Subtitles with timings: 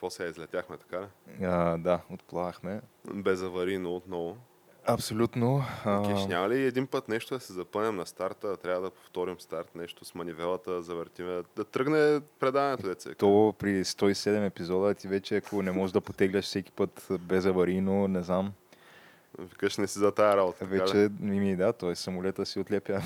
[0.00, 1.00] Какво сега излетяхме така?
[1.00, 1.44] ли?
[1.44, 2.80] А, да, отплавахме.
[3.14, 4.36] Без аварийно отново.
[4.86, 5.64] Абсолютно.
[5.84, 9.74] Кеш, няма ли един път нещо да се запънем на старта, трябва да повторим старт,
[9.74, 13.10] нещо с манивелата, завъртиме, да тръгне предаването, деца.
[13.18, 18.08] То при 107 епизода ти вече, ако не можеш да потегляш всеки път без аварийно,
[18.08, 18.52] не знам.
[19.40, 20.64] Викаш не си за тая работа.
[20.64, 21.94] Вече, ми, да, т.е.
[21.94, 22.92] самолета си отлепя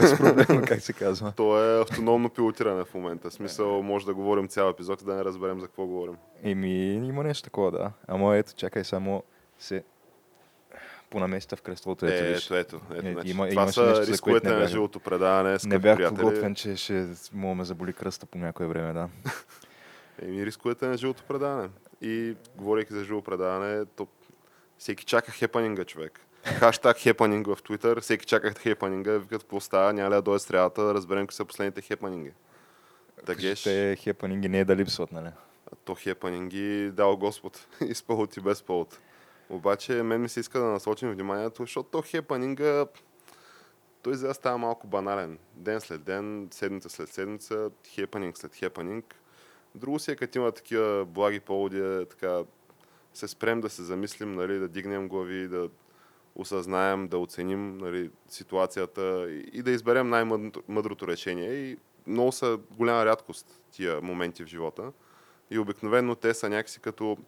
[0.00, 1.32] без проблема, как се казва.
[1.32, 3.30] То е автономно пилотиране в момента.
[3.30, 6.14] В смисъл, може да говорим цял епизод и да не разберем за какво говорим.
[6.42, 7.92] Еми, има нещо такова, да.
[8.08, 9.22] Ама ето, чакай, само
[9.58, 9.84] се
[11.10, 12.06] понаместа в кръството.
[12.06, 12.80] Ето, Е, ето, ето.
[12.92, 13.30] ето Е, значи.
[13.30, 16.18] има- Това са нещо, рисковете не на бях- живото предаване, Не бях приятели.
[16.18, 19.08] подготвен, че ще мога ме заболи кръста по някое време, да.
[20.22, 21.68] Еми, рисковете на живото предаване.
[22.02, 24.06] И говорейки за живо предаване, то
[24.80, 26.20] всеки чака хепанинга, човек.
[26.44, 30.82] Хаштаг хепанинг в Twitter, всеки чака хепанинга, викат какво става, няма ли да дойде стрелата,
[30.82, 32.32] да разберем какви са последните хепанинги.
[33.26, 35.28] Тагеш, Те хепанинги не е да липсват, нали?
[35.84, 38.98] то хепанинги дал Господ, и с повод и без повод.
[39.48, 42.86] Обаче мен ми се иска да насочим вниманието, защото то хепанинга,
[44.02, 45.38] той за става малко банален.
[45.54, 49.16] Ден след ден, седмица след седмица, хепанинг след хепанинг.
[49.74, 52.42] Друго си е, като има такива благи поводи, е, така,
[53.14, 55.68] се спрем да се замислим, нали, да дигнем глави, да
[56.34, 61.52] осъзнаем, да оценим нали, ситуацията и, и да изберем най-мъдрото решение.
[61.52, 64.92] И много са голяма рядкост тия моменти в живота.
[65.50, 67.18] И обикновено те са някакси като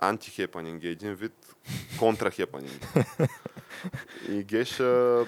[0.00, 1.54] антихепанинг, един вид
[1.98, 2.86] контрахепанинг.
[4.28, 5.26] и Геш, а,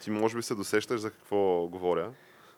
[0.00, 2.12] ти може би се досещаш за какво говоря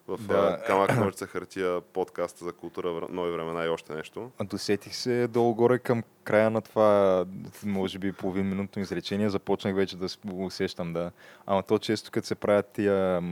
[0.09, 0.63] в Да.
[0.67, 4.31] Камък ножица хартия подкаста за култура, вр- нови времена и още нещо.
[4.39, 7.25] А Досетих се долу-горе към края на това,
[7.65, 11.11] може би половин минутно изречение, започнах вече да усещам, да.
[11.47, 13.23] Ама то често, като се правят тия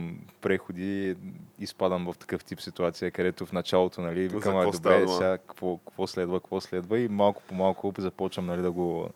[0.41, 1.15] преходи,
[1.59, 5.17] изпадам в такъв тип ситуация, където в началото, нали, викам, става добре, дума?
[5.17, 9.09] сега какво, какво следва, какво следва и малко по малко започвам, нали, да го,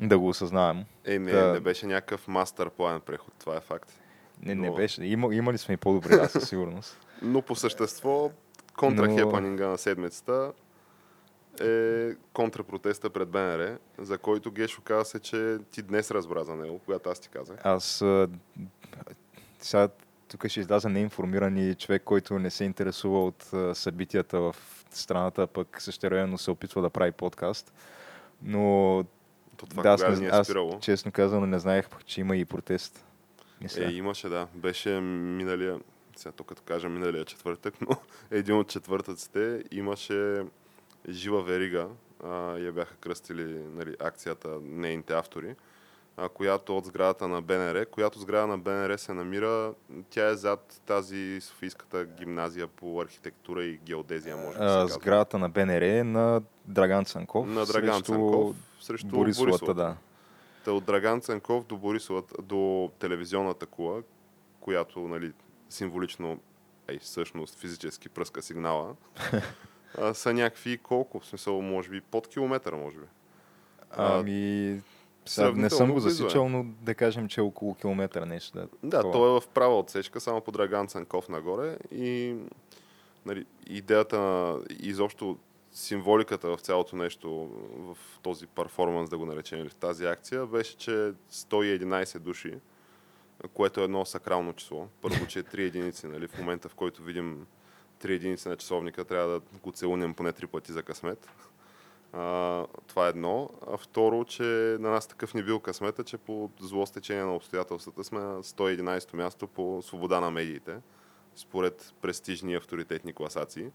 [0.00, 0.84] да го осъзнавам.
[1.04, 1.52] Е, не, Да.
[1.52, 3.92] не беше някакъв мастер план преход, това е факт.
[4.42, 5.04] Не, не Но- беше.
[5.04, 6.98] Има, имали сме и по-добри, да, със сигурност.
[7.22, 8.30] Но по същество,
[8.76, 10.52] контрахепанинга на седмицата
[11.60, 16.78] е контрапротеста пред БНР, за който Гешо каза се, че ти днес разбра за него,
[16.78, 17.58] когато аз ти казах.
[17.64, 18.04] Аз
[19.58, 19.88] сега
[20.28, 24.56] тук ще изляза неинформиран и човек, който не се интересува от събитията в
[24.90, 27.72] страната, пък същевременно се опитва да прави подкаст.
[28.42, 29.04] Но
[29.56, 33.04] То това да, аз, не, е аз честно казано не знаех, че има и протест.
[33.60, 33.84] Мисля.
[33.84, 34.46] Е, имаше, да.
[34.54, 35.80] Беше миналия,
[36.16, 37.96] сега тук като кажа миналия четвъртък, но
[38.30, 40.44] един от четвъртъците имаше
[41.08, 41.88] жива верига,
[42.24, 45.54] а, я бяха кръстили нали, акцията нейните автори,
[46.16, 49.72] а, която от сградата на БНР, която сграда на БНР се намира,
[50.10, 54.88] тя е зад тази Софийската гимназия по архитектура и геодезия, може да се казва.
[54.88, 57.48] сградата на БНР е на Драган Цанков.
[57.48, 59.74] На Драган срещу Цанков срещу Борисовата, Борисовата.
[59.74, 59.96] да.
[60.68, 64.02] Та от Драган Цанков до Борисовата, до телевизионната кула,
[64.60, 65.32] която нали,
[65.68, 66.38] символично,
[66.88, 68.94] ей, всъщност физически пръска сигнала,
[69.98, 71.20] а, са някакви колко?
[71.20, 73.04] В смисъл, може би под километър, може би.
[73.90, 74.80] А, Ами,
[75.26, 76.00] сега не съм го е.
[76.00, 78.58] засичал, но да кажем, че е около километър нещо.
[78.58, 82.36] Да, Да, той е в права отсечка, само по Драган Цанков нагоре и
[83.26, 85.38] нали, идеята на изобщо
[85.72, 90.76] символиката в цялото нещо, в този перформанс, да го наречем, или в тази акция, беше,
[90.76, 92.54] че 111 души,
[93.54, 94.88] което е едно сакрално число.
[95.02, 97.46] Първо, че е 3 единици, нали, в момента в който видим
[98.02, 101.28] 3 единици на часовника, трябва да го целунем поне 3 пъти за късмет.
[102.12, 103.50] А, това е едно.
[103.72, 104.42] А второ, че
[104.80, 109.14] на нас такъв ни бил късмета, че по зло стечение на обстоятелствата сме на 111
[109.14, 110.76] място по свобода на медиите,
[111.36, 113.70] според престижни авторитетни класации.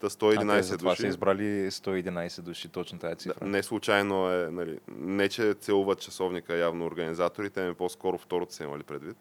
[0.00, 1.02] Та а, 111 те затова души.
[1.02, 3.34] са избрали 111 души, точно тази цифра.
[3.40, 8.64] Да, не случайно е, нали, не че целуват часовника явно организаторите, ами по-скоро второто са
[8.64, 9.16] имали предвид.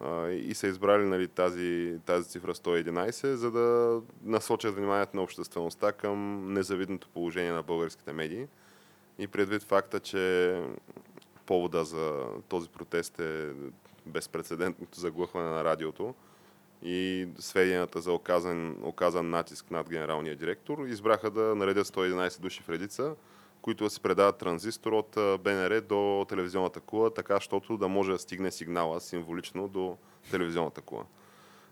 [0.00, 5.92] А, и са избрали нали, тази, тази цифра 111, за да насочат вниманието на обществеността
[5.92, 8.46] към незавидното положение на българските медии.
[9.18, 10.54] И предвид факта, че
[11.46, 13.52] повода за този протест е
[14.06, 16.14] безпредседентното заглъхване на радиото
[16.84, 22.68] и сведенията за оказан, оказан натиск над генералния директор, избраха да наредят 111 души в
[22.68, 23.14] редица,
[23.62, 25.10] които да се предават транзистор от
[25.42, 29.96] БНР до телевизионната кула, така, щото да може да стигне сигнала символично до
[30.30, 31.04] телевизионната кула.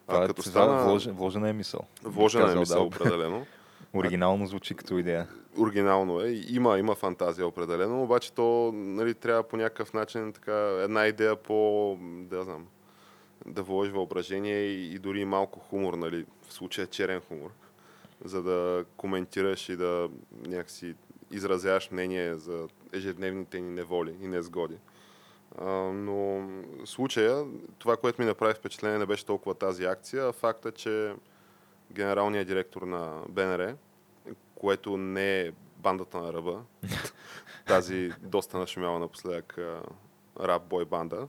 [0.07, 0.85] Това, а, като стана...
[0.85, 1.81] Вложен, вложена е мисъл.
[2.03, 3.47] Вложена е мисъл, да, определено.
[3.95, 5.29] Оригинално звучи като идея.
[5.59, 6.29] Оригинално е.
[6.49, 11.97] Има, има фантазия определено, обаче то нали, трябва по някакъв начин така, една идея по,
[12.03, 12.67] да знам,
[13.47, 17.51] да вложи въображение и, и дори малко хумор, нали, в случая черен хумор,
[18.25, 20.09] за да коментираш и да
[20.47, 20.95] някакси
[21.31, 24.77] изразяваш мнение за ежедневните ни неволи и незгоди.
[25.59, 26.49] А, но
[26.85, 27.45] случая,
[27.79, 31.15] това, което ми направи впечатление, не беше толкова тази акция, а факта, че
[31.93, 33.75] генералният директор на БНР,
[34.55, 36.63] което не е бандата на ръба,
[37.67, 39.59] тази доста нашумяла напоследък
[40.41, 41.29] рап бой банда,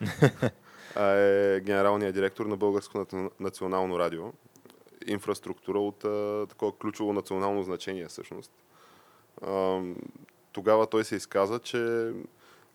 [0.96, 3.06] а е генералният директор на Българско
[3.40, 4.22] национално радио.
[5.06, 8.52] Инфраструктура от а, такова ключово национално значение всъщност.
[9.42, 9.80] А,
[10.52, 12.12] тогава той се изказа, че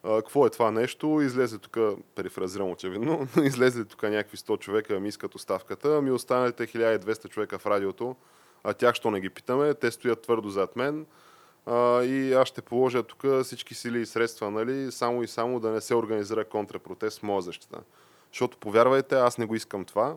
[0.03, 1.77] а, какво е това нещо, излезе тук,
[2.15, 7.65] перифразирам очевидно, излезе тук някакви 100 човека ми искат оставката, ми останалите 1200 човека в
[7.65, 8.15] радиото,
[8.63, 11.05] а тях що не ги питаме, те стоят твърдо зад мен
[11.65, 15.69] а, и аз ще положа тук всички сили и средства, нали, само и само да
[15.69, 17.79] не се организира контрапротест в моя защита.
[18.31, 20.15] Защото, повярвайте, аз не го искам това.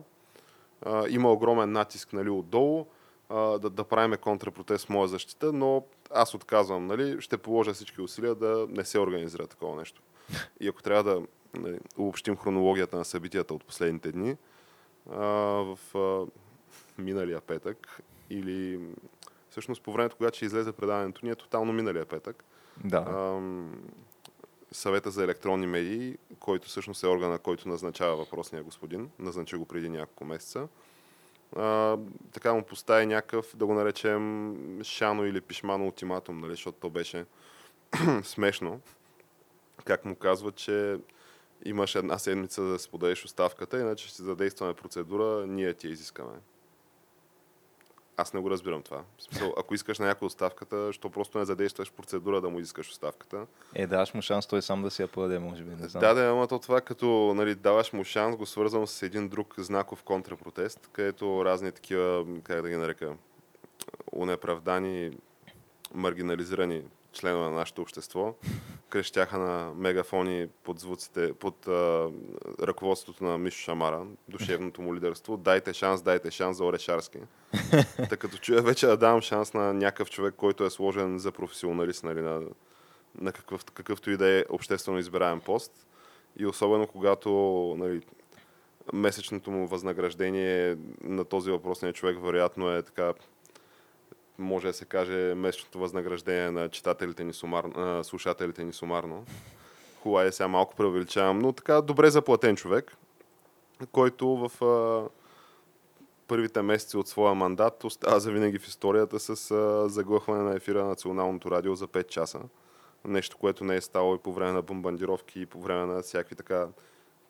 [0.85, 2.85] А, има огромен натиск нали, отдолу
[3.29, 6.87] а, да, да правиме контрапротест в моя защита, но аз отказвам.
[6.87, 10.01] Нали, ще положа всички усилия да не се организира такова нещо.
[10.59, 11.21] И ако трябва да
[11.59, 14.37] нали, обобщим хронологията на събитията от последните дни,
[15.11, 16.25] а, в а,
[17.01, 18.79] миналия петък или
[19.49, 22.43] всъщност по времето, когато ще излезе предаването ни е тотално миналия петък.
[22.83, 22.97] Да.
[22.97, 23.41] А,
[24.71, 29.89] съвета за електронни медии, който всъщност е органа, който назначава въпросния господин, назначи го преди
[29.89, 30.67] няколко месеца.
[31.55, 31.97] А,
[32.31, 37.25] така му постави някакъв, да го наречем, шано или пишмано ултиматум, нали, защото то беше
[38.23, 38.81] смешно.
[39.85, 40.97] Как му казва, че
[41.65, 46.33] имаш една седмица да споделиш оставката, иначе ще задействаме процедура, ние ти я изискаме.
[48.21, 49.03] Аз не го разбирам това.
[49.19, 53.45] Смисъл, ако искаш на някой оставката, що просто не задействаш процедура да му искаш оставката.
[53.75, 55.75] Е, даваш му шанс той сам да си я подаде, може би.
[55.75, 56.01] Не знам.
[56.01, 59.53] Да, да, ама то това като нали, даваш му шанс, го свързвам с един друг
[59.57, 63.13] знаков контрапротест, където разни такива, как да ги нарека,
[64.11, 65.17] унеправдани,
[65.93, 66.83] маргинализирани
[67.13, 68.33] членове на нашето общество,
[68.91, 72.09] крещяха на мегафони под звуците, под а,
[72.61, 75.37] ръководството на Мишо Шамара, душевното му лидерство.
[75.37, 77.17] Дайте шанс, дайте шанс за Орешарски.
[77.97, 82.03] Така като чуя вече да давам шанс на някакъв човек, който е сложен за професионалист,
[82.03, 82.41] нали, на,
[83.21, 85.87] на какъв, какъвто и да е обществено избираем пост.
[86.37, 87.31] И особено когато
[87.77, 88.01] нали,
[88.93, 93.13] месечното му възнаграждение на този въпросния човек вероятно е така
[94.41, 99.25] може да се каже, месечното възнаграждение на читателите ни сумарно, на слушателите ни сумарно.
[100.01, 102.97] Хубаво е, сега малко преувеличавам, но така добре заплатен човек,
[103.91, 105.09] който в а,
[106.27, 110.89] първите месеци от своя мандат остава завинаги в историята с а, заглъхване на ефира на
[110.89, 112.39] Националното радио за 5 часа.
[113.05, 116.35] Нещо, което не е ставало и по време на бомбандировки, и по време на всякакви
[116.35, 116.67] така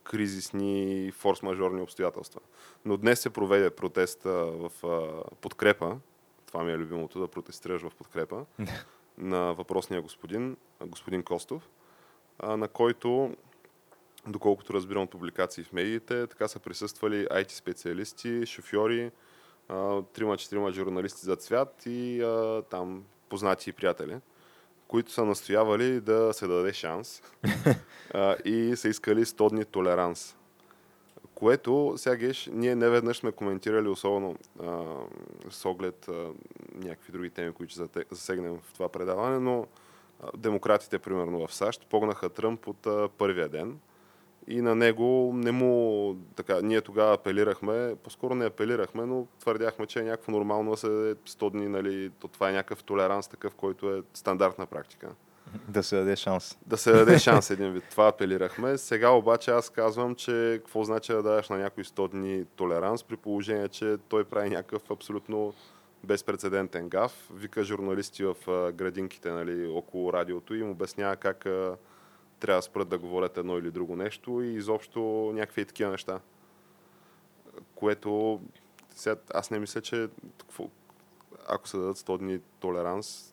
[0.03, 2.41] кризисни форс-мажорни обстоятелства.
[2.86, 5.98] Но днес се проведе протест в а, подкрепа
[6.51, 8.46] това ми е любимото, да протестираш в подкрепа
[9.17, 11.70] на въпросния господин, господин Костов,
[12.43, 13.36] на който,
[14.27, 19.12] доколкото разбирам от публикации в медиите, така са присъствали IT специалисти, шофьори,
[20.13, 22.24] трима-четирима журналисти за цвят и
[22.70, 24.17] там познати и приятели,
[24.88, 27.22] които са настоявали да се даде шанс
[28.13, 30.38] а, и са искали 100 дни толеранс
[31.41, 34.83] което, сега ние не веднъж сме коментирали, особено а,
[35.50, 36.27] с оглед а,
[36.75, 39.67] някакви други теми, които засегнем в това предаване, но
[40.24, 43.79] а, демократите, примерно в САЩ, погнаха Тръмп от а, първия ден
[44.48, 46.15] и на него не му...
[46.36, 50.88] Така, ние тогава апелирахме, по-скоро не апелирахме, но твърдяхме, че е някакво нормално да се
[50.88, 55.10] 100 дни, нали, то това е някакъв толеранс такъв, който е стандартна практика.
[55.67, 56.58] Да се даде шанс.
[56.65, 57.84] Да се даде шанс един вид.
[57.89, 58.77] Това апелирахме.
[58.77, 63.17] Сега обаче аз казвам, че какво значи да дадеш на някой 100 дни толеранс, при
[63.17, 65.53] положение, че той прави някакъв абсолютно
[66.03, 67.29] безпредседентен гаф.
[67.34, 68.36] Вика журналисти в
[68.72, 71.46] градинките нали, около радиото и им обяснява как
[72.39, 76.20] трябва да спрат да говорят едно или друго нещо и изобщо някакви такива неща.
[77.75, 78.41] Което
[78.96, 80.08] сега, аз не мисля, че
[81.48, 83.30] ако се дадат 100 дни толеранс,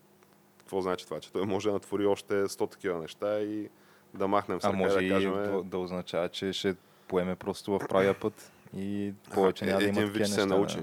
[0.69, 1.21] какво значи това?
[1.21, 3.69] Че той може да натвори още 100 такива неща и
[4.15, 5.33] да махнем с А може да кажем...
[5.33, 6.75] да, да означава, че ще
[7.09, 10.35] поеме просто в правия път и повече няма да има такива неща.
[10.35, 10.79] се научи.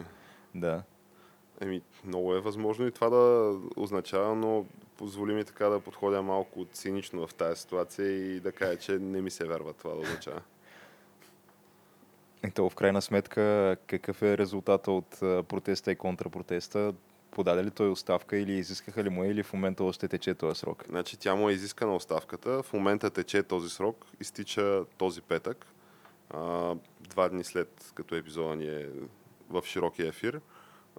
[0.56, 0.84] Да.
[1.62, 4.66] Еми, много е възможно и това да означава, но
[4.98, 9.22] позволи ми така да подходя малко цинично в тази ситуация и да кажа, че не
[9.22, 10.42] ми се вярва това да означава.
[12.48, 16.94] И то в крайна сметка, какъв е резултата от протеста и контрапротеста?
[17.36, 20.60] Подаде ли той оставка или изискаха ли му я, или в момента още тече този
[20.60, 20.84] срок?
[20.90, 22.64] Значи тя му е изискана оставката.
[22.64, 24.06] В момента тече този срок.
[24.20, 25.66] Изтича този петък.
[26.30, 28.90] А, два дни след като епизода ни е
[29.50, 30.42] в широкия ефир.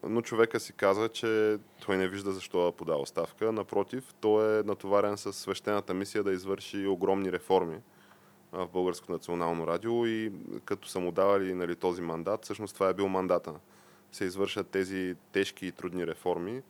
[0.02, 3.52] Но човека си каза, че той не вижда защо да подава оставка.
[3.52, 7.78] Напротив, той е натоварен с свещената мисия да извърши огромни реформи
[8.52, 10.32] в Българското национално радио и
[10.64, 13.54] като са му давали нали, този мандат, всъщност това е бил мандата.
[14.12, 16.62] Се извършат тези тежки и трудни реформи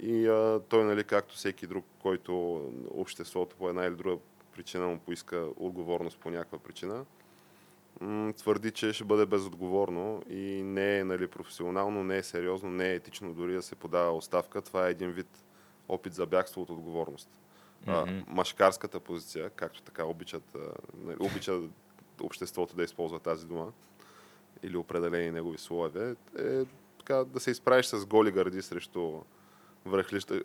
[0.00, 4.16] и а, той, нали, както всеки друг, който обществото по една или друга
[4.52, 7.04] причина му поиска отговорност по някаква причина,
[8.00, 12.90] м- твърди, че ще бъде безотговорно и не е нали, професионално, не е сериозно, не
[12.90, 14.62] е етично дори да се подава оставка.
[14.62, 15.44] Това е един вид
[15.88, 17.28] опит за бягство от отговорност.
[17.86, 18.20] А, Мгм.
[18.26, 20.58] машкарската позиция, както така обичат, а,
[21.04, 21.60] нали, обича
[22.20, 23.72] обществото да използва тази дума,
[24.66, 26.64] или определени негови слове, е
[26.98, 29.20] така, да се изправиш с голи гърди срещу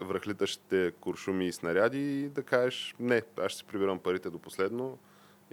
[0.01, 4.97] връхлитащите куршуми и снаряди и да кажеш не, аз ще си прибирам парите до последно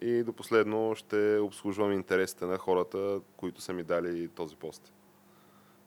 [0.02, 4.92] и до последно ще обслужвам интересите на хората, които са ми дали този пост.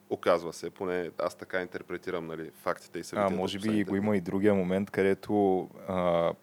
[0.09, 3.35] Оказва се, поне аз така интерпретирам нали, фактите и А, събитията.
[3.35, 6.33] може от би го има и другия момент, където а,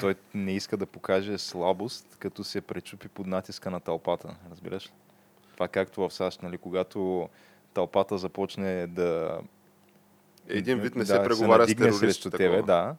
[0.00, 4.36] той не иска да покаже слабост, като се пречупи под натиска на тълпата.
[4.50, 4.92] Разбираш ли?
[5.60, 7.28] Това както в САЩ, нали, когато
[7.74, 9.40] тълпата започне да...
[10.48, 12.00] Един вид не да, се преговаря с надигне терорист.
[12.00, 12.50] срещу такова.
[12.50, 12.96] тебе, да.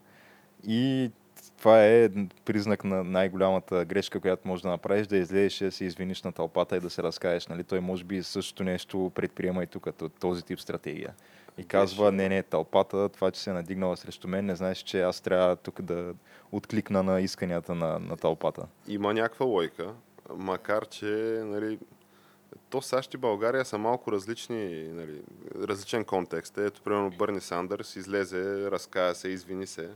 [0.67, 1.11] И
[1.57, 2.09] това е
[2.45, 6.31] признак на най-голямата грешка, която можеш да направиш, да излезеш и да се извиниш на
[6.31, 7.47] тълпата и да се разкаеш.
[7.47, 7.63] Нали?
[7.63, 9.87] Той може би същото нещо предприема и тук,
[10.19, 11.13] този тип стратегия.
[11.57, 15.01] И казва, не, не, тълпата, това, че се е надигнала срещу мен, не знаеш, че
[15.01, 16.13] аз трябва тук да
[16.51, 18.67] откликна на исканията на, на тълпата.
[18.87, 19.93] има някаква лойка,
[20.35, 21.05] макар че
[21.45, 21.79] нали,
[22.71, 25.21] то САЩ и България са малко различни, нали,
[25.55, 26.57] различен контекст.
[26.57, 29.89] Ето, примерно, Бърни Сандърс излезе, разкая се, извини се,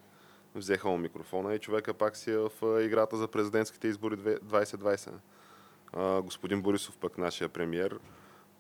[0.56, 2.52] взеха му микрофона и човека пак си е в
[2.84, 5.12] играта за президентските избори две- 2020.
[5.94, 8.00] А, господин Борисов, пък нашия премьер,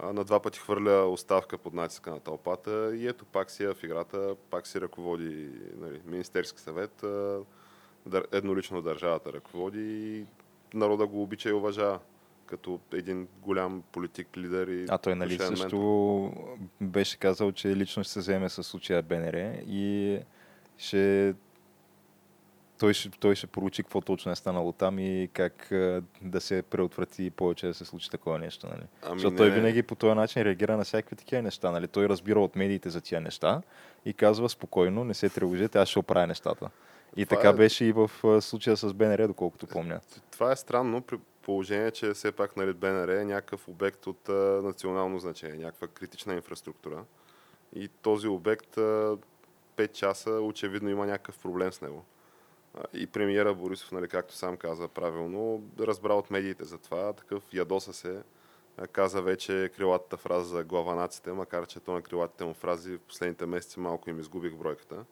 [0.03, 3.83] на два пъти хвърля оставка под натиска на тълпата и ето пак си е в
[3.83, 7.05] играта, пак си ръководи нали, Министерски съвет,
[8.31, 10.25] еднолично държавата ръководи и
[10.73, 11.99] народа го обича и уважава
[12.45, 16.57] като един голям политик, лидер и А той нали също ментор.
[16.81, 19.33] беше казал, че лично ще се вземе с случая БНР
[19.67, 20.19] и
[20.77, 21.33] ще
[22.77, 26.61] той ще, той ще поручи какво точно е станало там и как а, да се
[26.61, 28.67] преотврати повече да се случи такова нещо.
[28.67, 28.81] Нали?
[29.03, 31.71] Ами Защото не, той винаги по този начин реагира на всякакви такива неща.
[31.71, 31.87] Нали?
[31.87, 33.61] Той разбира от медиите за тия неща
[34.05, 36.69] и казва спокойно, не се тревожете, аз ще оправя нещата.
[37.17, 39.99] И Това така е- беше и в а, случая с БНР, доколкото помня.
[40.31, 44.33] Това е странно при положение, че все пак нали, БНР е някакъв обект от а,
[44.63, 47.05] национално значение, някаква критична инфраструктура.
[47.75, 49.17] И този обект а,
[49.77, 52.05] 5 часа очевидно има някакъв проблем с него.
[52.93, 57.93] И премиера Борисов, нали, както сам каза правилно, разбра от медиите за това, такъв ядоса
[57.93, 58.21] се,
[58.91, 63.45] каза вече крилатата фраза за главанаците, макар че то на крилатите му фрази в последните
[63.45, 65.05] месеци малко им изгубих бройката.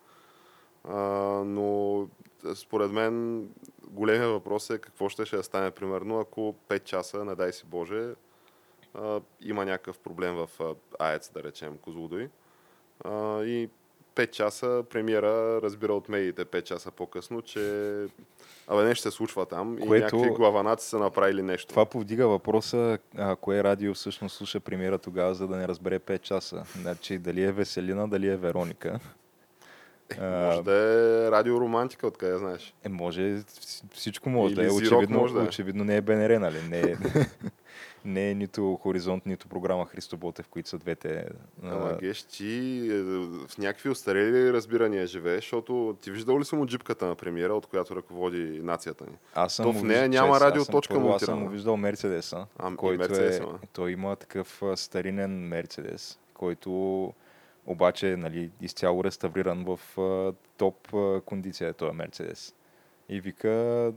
[0.90, 0.98] А,
[1.46, 2.08] но
[2.56, 3.48] според мен
[3.88, 8.10] големия въпрос е какво ще, ще стане примерно, ако 5 часа, не дай си Боже,
[8.94, 12.30] а, има някакъв проблем в а, АЕЦ, да речем, Козлодой.
[13.04, 13.70] А, и
[14.16, 17.60] 5 часа премиера разбира от медиите 5 часа по-късно, че
[18.68, 21.68] абе нещо се случва там и Което- някакви главанаци са направили нещо.
[21.70, 26.22] Това повдига въпроса, а, кое радио всъщност слуша премиера тогава, за да не разбере 5
[26.22, 26.64] часа.
[26.82, 29.00] Значи, дали е Веселина, дали е Вероника.
[30.20, 32.74] А, Може да е радиоромантика, откъде знаеш.
[32.84, 34.72] Е, може, вс- всичко може Или да е.
[34.72, 35.44] Очевидно, може да е.
[35.44, 36.58] очевидно не е БНР, нали?
[36.70, 36.96] Не е,
[38.06, 41.26] не е нито Хоризонт, нито програма Христо Ботев, които са двете.
[41.64, 43.02] Ама геш, ти е,
[43.48, 47.66] в някакви устарели разбирания живееш, защото ти виждал ли си му джипката на премиера, от
[47.66, 49.18] която ръководи нацията ни?
[49.36, 52.46] Аз съм То му в нея няма съм радиоточка първо, Аз съм му виждал Мерцедеса,
[52.60, 53.44] А, и който Мерцедес е...
[53.74, 57.14] Той има такъв старинен Мерцедес, който
[57.66, 62.56] обаче нали, изцяло реставриран в а, топ а, кондиция е този Мерцедес.
[63.10, 63.94] И вика,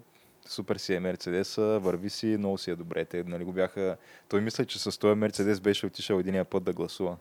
[0.48, 3.04] супер си е Мерцедеса, върви си, много си е добре.
[3.04, 3.96] Те, нали, го бяха...
[4.28, 7.16] Той мисля, че с този Мерцедес беше отишъл единия път да гласува.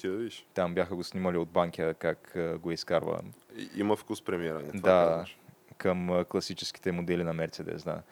[0.00, 0.46] Ти да видиш.
[0.54, 3.20] Там бяха го снимали от банкия, как а, го изкарва.
[3.56, 4.58] И- Има вкус премиера.
[4.58, 5.24] Не, това Да,
[5.78, 8.02] към класическите модели на Мерцедес, да.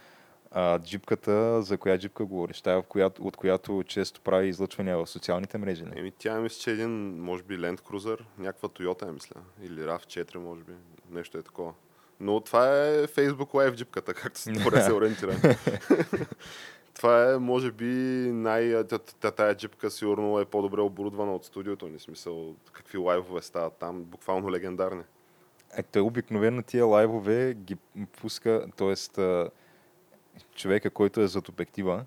[0.50, 2.61] А джипката, за коя джипка говориш?
[2.61, 6.00] Тая, която, от която често прави излъчвания в социалните мрежи, не?
[6.00, 9.40] Еми, тя мисля, че е един, може би, Land Cruiser, някаква Toyota, е, мисля.
[9.62, 10.73] Или RAV4, може би.
[11.11, 11.73] Нещо е такова.
[12.21, 15.37] Но това е Facebook Live джипката, както се добре се ориентира.
[16.95, 17.85] това е, може би,
[18.33, 18.85] най...
[19.37, 21.99] Тая джипка сигурно е по-добре оборудвана от студиото ни.
[21.99, 25.02] Смисъл, какви лайвове стават там, буквално легендарни.
[25.76, 27.76] Е, той обикновено тия лайвове ги
[28.21, 28.95] пуска, т.е.
[30.54, 32.04] човека, който е зад обектива,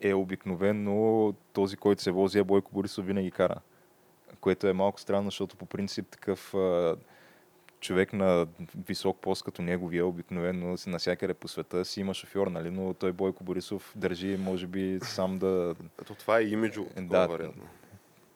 [0.00, 3.60] е обикновено този, който се вози, а Бойко Борисов винаги кара.
[4.40, 6.54] Което е малко странно, защото по принцип такъв
[7.80, 8.46] човек на
[8.86, 12.70] висок пост като неговия, обикновено навсякъде по света си има шофьор, нали?
[12.70, 15.74] но той Бойко Борисов държи, може би, сам да...
[16.02, 17.62] Ето това е имиджо, да, вероятно.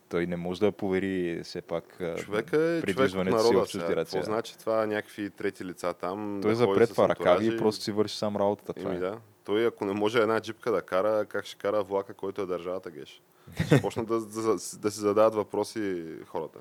[0.08, 4.16] Той не може да повери все пак човека е придвижването си в чужди ръце.
[4.16, 6.38] Какво значи това някакви трети лица там?
[6.42, 8.72] Той запред това ръкави и просто си върши сам работата.
[8.72, 9.00] Това Еми, е.
[9.00, 9.18] да.
[9.44, 12.90] Той ако не може една джипка да кара, как ще кара влака, който е държавата
[12.90, 13.22] геш?
[13.66, 16.58] Ще почнат да, да, да си задават въпроси хората.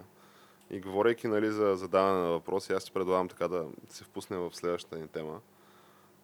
[0.69, 4.55] И говорейки нали, за задаване на въпроси, аз ти предлагам така да се впуснем в
[4.55, 5.39] следващата ни тема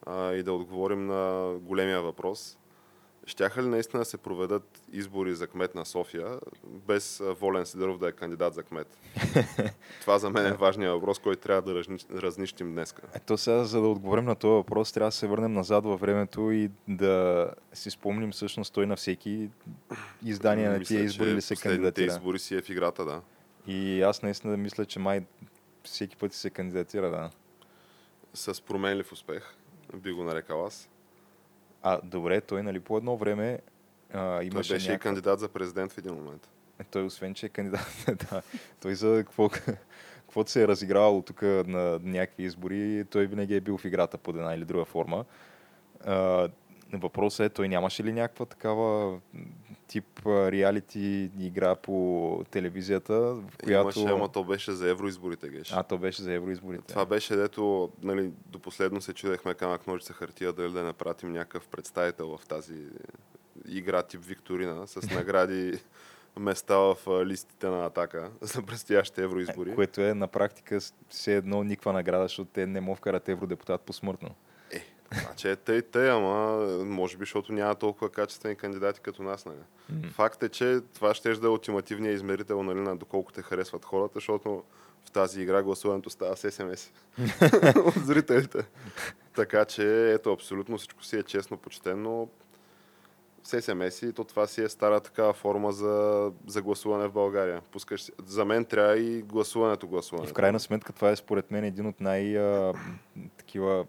[0.05, 2.57] а, и да отговорим на големия въпрос.
[3.29, 8.07] Щяха ли наистина да се проведат избори за кмет на София, без Волен Сидоров да
[8.07, 8.97] е кандидат за кмет?
[10.01, 11.83] Това за мен е важният въпрос, който трябва да
[12.21, 12.95] разнищим днес.
[13.13, 16.51] Ето сега, за да отговорим на този въпрос, трябва да се върнем назад във времето
[16.51, 19.49] и да си спомним всъщност той на всеки
[20.25, 22.05] издание на тия избори ли се кандидатира.
[22.05, 23.21] избори си е в играта, да.
[23.67, 25.25] И аз наистина мисля, че май
[25.83, 27.29] всеки път се кандидатира, да.
[28.33, 29.55] С променлив успех,
[29.95, 30.89] би го нарекал аз.
[31.83, 33.59] А, добре, той нали по едно време
[34.13, 34.95] а, имаше той беше някакъв...
[34.95, 36.49] и кандидат за президент в един момент.
[36.79, 38.41] Е, той освен, че е кандидат, да,
[38.81, 39.49] той за какво,
[40.15, 44.35] каквото се е разигравало тук на някакви избори, той винаги е бил в играта под
[44.35, 45.25] една или друга форма.
[46.05, 46.49] А,
[46.93, 49.19] въпросът е, той нямаше ли някаква такава
[49.89, 53.99] тип реалити игра по телевизията, в която...
[53.99, 55.71] Имаше, ама то беше за евроизборите, геш.
[55.73, 56.83] А, то беше за евроизборите.
[56.87, 61.67] Това беше, дето, нали, до последно се чудехме камък ножица хартия, дали да направим някакъв
[61.67, 62.83] представител в тази
[63.67, 65.79] игра тип Викторина, с награди
[66.39, 69.75] места в листите на атака за предстоящите евроизбори.
[69.75, 74.29] Което е на практика все едно никаква награда, защото те не могат вкарат евродепутат посмъртно.
[75.13, 79.45] Значи е тъй, тъй, ама може би, защото няма толкова качествени кандидати като нас.
[79.45, 79.57] Нали?
[79.57, 80.11] Mm-hmm.
[80.11, 84.13] Факт е, че това ще да е ултимативният измерител нали, на доколко те харесват хората,
[84.15, 84.63] защото
[85.05, 86.91] в тази игра гласуването става с СМС
[87.85, 88.65] от зрителите.
[89.35, 92.27] така че, ето, абсолютно всичко си е честно, почтено.
[93.43, 97.61] С СМС и то това си е стара такава форма за, за гласуване в България.
[97.71, 98.11] Пускаш.
[98.25, 100.27] За мен трябва и гласуването гласуване.
[100.27, 103.85] И в крайна сметка това е според мен един от най-такива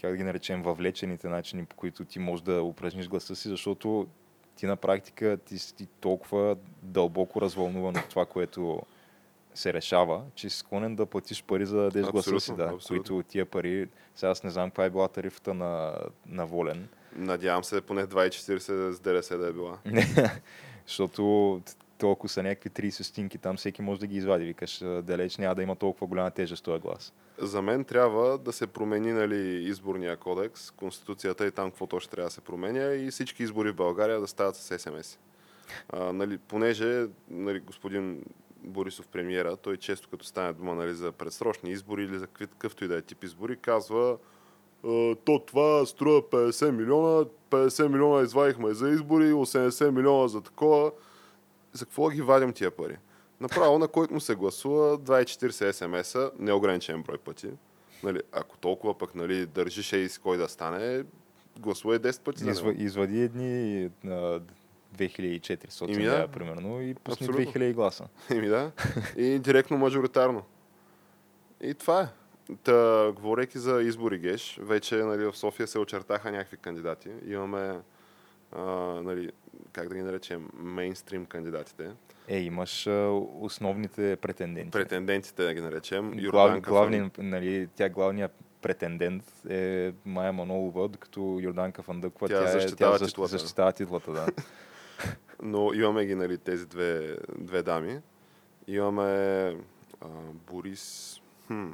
[0.00, 4.06] как да ги наречем, въвлечените начини, по които ти можеш да упражниш гласа си, защото
[4.56, 8.82] ти на практика ти си толкова дълбоко развълнуван от това, което
[9.54, 13.16] се решава, че си склонен да платиш пари за да дадеш гласа си, да, абсолютно.
[13.16, 15.94] които тия пари, сега аз не знам каква е била тарифата на,
[16.26, 16.88] на Волен.
[17.16, 19.78] Надявам се поне 2,40 с ДРС да е била.
[20.86, 21.60] защото
[21.98, 24.44] толкова са някакви 30 стинки, там всеки може да ги извади.
[24.44, 27.12] Викаш, далеч няма да има толкова голяма тежест този глас.
[27.38, 32.28] За мен трябва да се промени нали, изборния кодекс, конституцията и там какво ще трябва
[32.28, 35.18] да се променя и всички избори в България да стават с СМС.
[35.88, 38.22] А, нали, понеже нали, господин
[38.62, 42.88] Борисов премиера, той често като стане дума нали, за предсрочни избори или за какъвто и
[42.88, 44.18] да е тип избори, казва
[45.24, 50.92] то това струва 50 милиона, 50 милиона извадихме за избори, 80 милиона за такова
[51.78, 52.96] за какво ги вадим тия пари?
[53.40, 57.50] Направо на който му се гласува 240 смс-а, неограничен брой пъти.
[58.02, 61.04] Нали, ако толкова пък нали, държиш и с кой да стане,
[61.58, 62.48] гласува 10 пъти.
[62.48, 64.40] Изва, извади едни на
[64.96, 66.28] 2400 Ими да.
[66.28, 67.52] примерно и пусни Абсолютно.
[67.52, 68.08] 2000 гласа.
[68.30, 68.72] Ими да.
[69.16, 70.42] И директно мажоритарно.
[71.60, 72.06] И това е.
[72.62, 77.08] Та, говорейки за избори Геш, вече нали, в София се очертаха някакви кандидати.
[77.26, 77.80] Имаме
[78.52, 78.62] а,
[79.02, 79.30] нали,
[79.72, 81.90] как да ги наречем, мейнстрим кандидатите.
[82.28, 84.70] Е, имаш а, основните претенденти.
[84.70, 86.10] Претендентите, да ги наречем.
[86.10, 88.32] Глав, главни, нали, тя главният
[88.62, 93.38] претендент е Майя Манолова, докато Йорданка Фандъква, тя, тя, защитава, е, тя титлата.
[93.38, 94.12] защитава титлата.
[94.12, 94.26] Да.
[95.42, 98.00] Но имаме ги нали, тези две, две дами.
[98.66, 99.10] Имаме
[100.00, 100.08] а,
[100.50, 101.70] Борис, хм,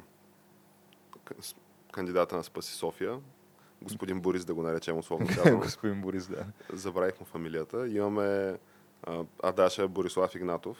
[1.91, 3.19] кандидата на Спаси София,
[3.81, 5.59] господин Борис, да го наречем условно казвам.
[5.59, 6.45] господин Борис, да.
[6.73, 7.87] Забравих му фамилията.
[7.87, 8.57] Имаме
[9.03, 10.77] а, Адаша Борислав Игнатов.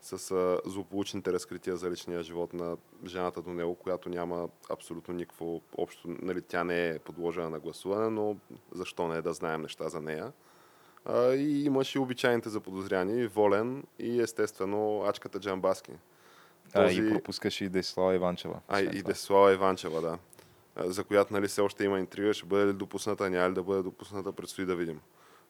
[0.00, 5.60] с а, злополучните разкрития за личния живот на жената до него, която няма абсолютно никакво
[5.78, 6.08] общо.
[6.08, 8.36] Нали, тя не е подложена на гласуване, но
[8.72, 10.32] защо не е да знаем неща за нея.
[11.04, 15.92] А, и имаше обичайните заподозряни, Волен и естествено Ачката Джамбаски.
[16.74, 18.60] А, и пропускаш и Десислава Иванчева.
[18.68, 20.18] А, и Десислава Иванчева, да.
[20.76, 23.82] За която нали, все още има интрига, ще бъде ли допусната, няма ли да бъде
[23.82, 25.00] допусната, предстои да видим.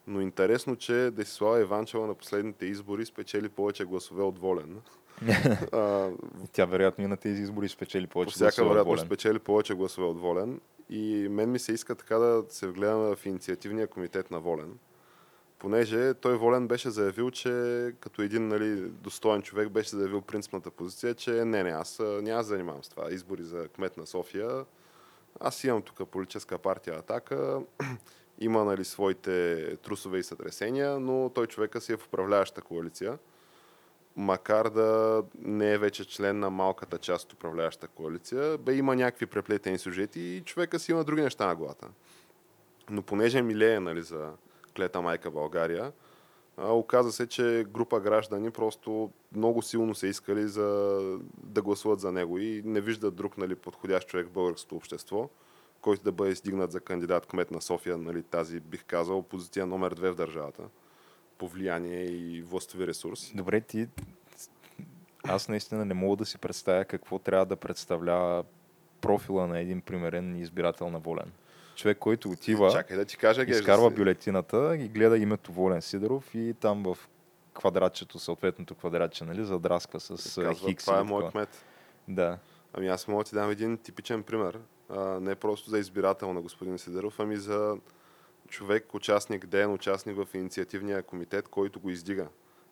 [0.07, 4.81] Но интересно, че Десислава Иванчева на последните избори спечели повече гласове от Волен.
[5.73, 6.11] а,
[6.53, 10.21] Тя вероятно и на тези избори спечели повече по всяка вероятност спечели повече гласове от
[10.21, 10.61] Волен.
[10.91, 14.79] И мен ми се иска така да се вгледаме в инициативния комитет на Волен
[15.65, 17.51] понеже той Волен беше заявил, че
[18.01, 22.43] като един нали, достоен човек беше заявил принципната позиция, че не, не, аз няма да
[22.43, 23.11] занимавам с това.
[23.11, 24.65] Избори за кмет на София.
[25.41, 27.61] Аз имам тук политическа партия Атака,
[28.39, 33.19] има нали, своите трусове и сътресения, но той човека си е в управляваща коалиция.
[34.17, 39.27] Макар да не е вече член на малката част от управляваща коалиция, бе има някакви
[39.27, 41.89] преплетени сюжети и човека си има други неща на главата.
[42.91, 44.33] Но понеже милее нали, за
[44.77, 45.93] клета майка България.
[46.57, 51.01] А, оказа се, че група граждани просто много силно се искали за,
[51.43, 55.29] да гласуват за него и не виждат друг нали, подходящ човек в българското общество,
[55.81, 59.95] който да бъде стигнат за кандидат кмет на София, нали, тази бих казал позиция номер
[59.95, 60.63] две в държавата
[61.39, 63.33] по влияние и властови ресурс.
[63.35, 63.89] Добре, ти
[65.29, 68.45] аз наистина не мога да си представя какво трябва да представлява
[69.01, 71.33] профила на един примерен избирател на Волен
[71.75, 73.97] човек, който отива, Чакай да ти кажа, изкарва си.
[73.97, 76.99] бюлетината и гледа името Волен Сидоров и там в
[77.55, 80.85] квадратчето, съответното квадратче, нали, задрасква с Казва, хикс.
[80.85, 81.65] Това е мой кмет.
[82.09, 82.39] Да.
[82.73, 84.59] Ами аз мога да ти дам един типичен пример.
[84.89, 87.77] А, не просто за избирател на господин Сидоров, ами за
[88.49, 92.27] човек, участник, ден участник в инициативния комитет, който го издига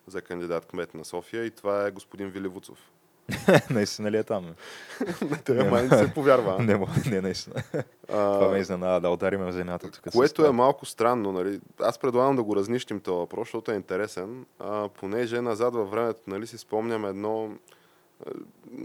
[0.07, 2.91] за кандидат кмет на София и това е господин Вили Вуцов.
[3.69, 4.55] наистина ли е там?
[5.49, 6.59] не, май не се повярва.
[6.63, 7.63] не, не, наистина.
[7.73, 10.13] А, Това ме изненада, да ударим в земята тук.
[10.13, 11.31] Което е малко странно.
[11.31, 11.59] Нали?
[11.79, 14.45] Аз предлагам да го разнищим този въпрос, защото е интересен.
[14.59, 17.49] А, понеже назад във времето нали, си спомням едно...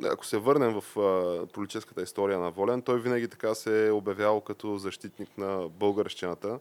[0.05, 4.41] Ако се върнем в а, политическата история на Волен, той винаги така се е обявявал
[4.41, 6.59] като защитник на българщината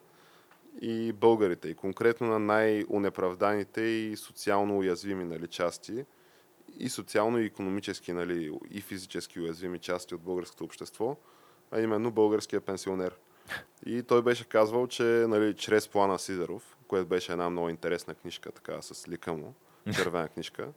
[0.81, 1.67] и българите.
[1.67, 6.05] И конкретно на най-унеправданите и социално уязвими нали, части
[6.79, 11.17] и социално, и економически, нали, и физически уязвими части от българското общество,
[11.71, 13.17] а именно българския пенсионер.
[13.85, 18.51] И той беше казвал, че нали, чрез плана Сидеров, което беше една много интересна книжка,
[18.51, 19.53] така с лика му,
[19.93, 20.67] червена книжка,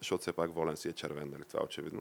[0.00, 2.00] защото все пак волен си е червен, нали, това е очевидно.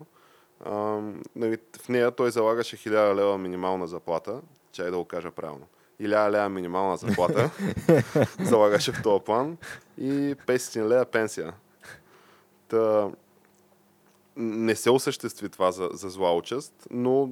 [0.59, 1.01] А,
[1.35, 5.67] нали, в нея той залагаше 1000 лева минимална заплата, чай да го кажа правилно.
[6.01, 7.49] 1000 лева минимална заплата,
[8.39, 9.57] залагаше в този план
[9.97, 11.53] и 500 лева пенсия.
[12.67, 13.11] Та,
[14.37, 17.29] не се осъществи това за, за зла участ, но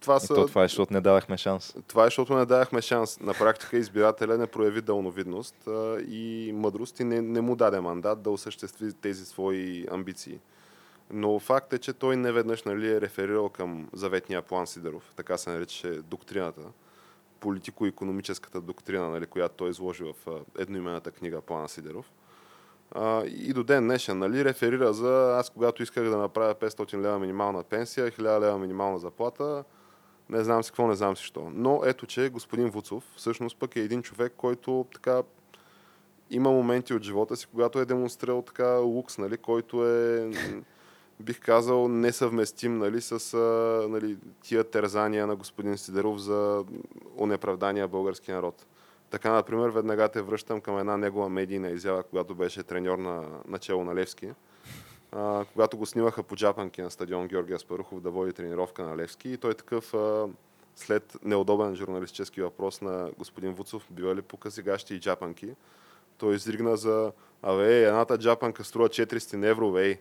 [0.00, 0.34] това са...
[0.34, 1.74] То това е, защото не давахме шанс.
[1.86, 3.20] Това е, защото не давахме шанс.
[3.20, 8.22] На практика избирателя не прояви дълновидност а, и мъдрост и не, не му даде мандат
[8.22, 10.38] да осъществи тези свои амбиции.
[11.10, 15.38] Но факт е, че той не веднъж нали, е реферирал към заветния план Сидеров, така
[15.38, 16.60] се наричаше доктрината,
[17.40, 20.14] политико-економическата доктрина, нали, която той изложи в
[20.58, 22.12] едноимената книга Плана Сидеров
[22.92, 27.18] а, и до ден днешен, нали, реферира за аз когато исках да направя 500 лева
[27.18, 29.64] минимална пенсия, 1000 лева минимална заплата,
[30.30, 31.50] не знам си какво, не знам си що.
[31.54, 35.22] Но ето, че господин Вуцов всъщност пък е един човек, който така
[36.30, 40.30] има моменти от живота си, когато е демонстрирал така лукс, нали, който е
[41.20, 43.38] бих казал, несъвместим нали, с
[43.90, 46.64] нали, тия терзания на господин Сидеров за
[47.18, 48.66] унеправдания български народ.
[49.10, 53.84] Така, например, веднага те връщам към една негова медийна изява, когато беше треньор на начало
[53.84, 54.30] на Левски.
[55.12, 59.28] А, когато го снимаха по джапанки на стадион Георгия Спарухов да води тренировка на Левски
[59.28, 60.28] и той такъв а,
[60.76, 65.54] след неудобен журналистически въпрос на господин Вуцов, бива ли по късигащи и джапанки,
[66.18, 70.00] той изригна за Абе, едната джапанка струва 400 евро, ей.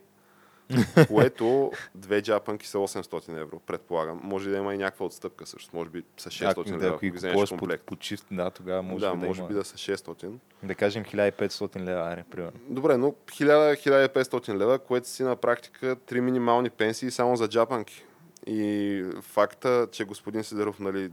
[1.07, 4.19] което две джапанки са 800 евро, предполагам.
[4.23, 5.75] Може да има и някаква отстъпка също.
[5.75, 7.83] Може би са 600 евро, ако вземеш комплект.
[7.83, 9.47] По, по чист, да, тогава може да, да може има...
[9.47, 10.31] би да са 600.
[10.63, 12.59] Да кажем 1500 лева, аре, примерно.
[12.69, 18.05] Добре, но 1000-1500 лева, което си на практика три минимални пенсии само за джапанки.
[18.47, 21.11] И факта, че господин Сидеров нали,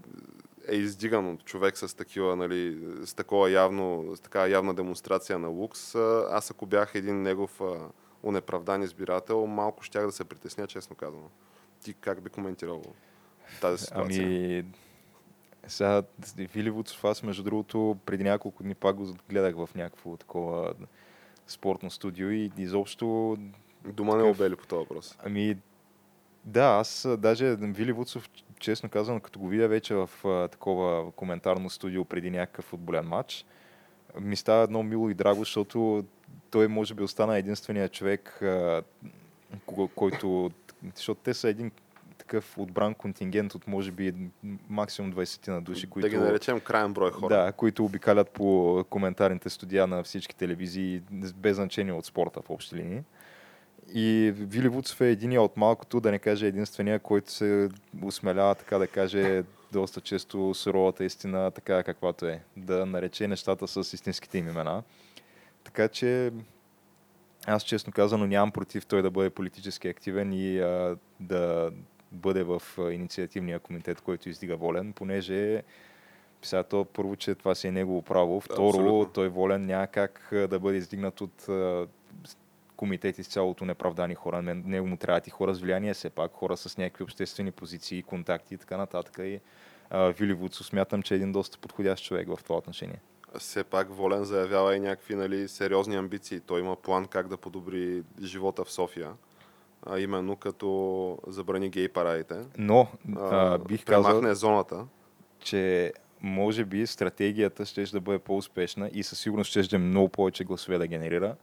[0.68, 5.48] е издиган от човек с, такива, нали, с такова явно, с такава явна демонстрация на
[5.48, 5.94] лукс,
[6.30, 7.60] аз ако бях един негов
[8.22, 11.30] унеправдан избирател, малко щях да се притесня, честно казано.
[11.82, 12.82] Ти как би коментирал
[13.60, 14.24] тази ситуация?
[14.24, 14.64] Ами,
[15.66, 16.02] сега
[16.36, 20.74] Вили Вуцов, аз между другото преди няколко дни пак го гледах в някакво такова
[21.46, 23.36] спортно студио и изобщо
[23.84, 25.16] Дома не обели по този въпрос.
[25.24, 25.56] Ами,
[26.44, 31.70] да, аз даже Вили Вуцов, честно казвам, като го видя вече в а, такова коментарно
[31.70, 33.46] студио преди някакъв футболен матч,
[34.20, 36.04] ми става едно мило и драго, защото
[36.50, 38.82] той може би остана единствения човек, а,
[39.94, 40.50] който...
[40.94, 41.70] Защото те са един
[42.18, 44.14] такъв отбран контингент от може би
[44.68, 46.08] максимум 20 на души, които...
[46.08, 47.36] Да ги наречем крайен брой хора.
[47.36, 51.02] Да, които обикалят по коментарните студия на всички телевизии,
[51.36, 53.02] без значение от спорта в общи линии.
[53.94, 57.68] И Вили Вуцов е единия от малкото, да не каже единствения, който се
[58.02, 62.42] осмелява, така да каже, доста често суровата истина, така каквато е.
[62.56, 64.82] Да нарече нещата с истинските им имена.
[65.64, 66.32] Така че
[67.46, 71.72] аз честно казано нямам против той да бъде политически активен и а, да
[72.12, 75.62] бъде в инициативния комитет, който издига волен, понеже
[76.42, 78.40] сега то първо, че това си е негово право.
[78.40, 79.12] Второ, Абсолютно.
[79.12, 81.48] той волен няма как а, да бъде издигнат от
[82.82, 84.42] комитети с цялото неправдани хора.
[84.42, 88.02] На него му трябват и хора с влияние, все пак хора с някакви обществени позиции,
[88.02, 89.18] контакти и така нататък.
[89.18, 89.40] И
[89.90, 93.00] а, Вили Вуцов смятам, че е един доста подходящ човек в това отношение.
[93.38, 96.40] Все пак Волен заявява и някакви нали, сериозни амбиции.
[96.40, 99.12] Той има план как да подобри живота в София.
[99.86, 102.36] А именно като забрани гей парадите.
[102.58, 104.86] Но а, бих казал, зоната.
[105.38, 110.44] че може би стратегията ще да бъде по-успешна и със сигурност ще да много повече
[110.44, 111.36] гласове да генерира,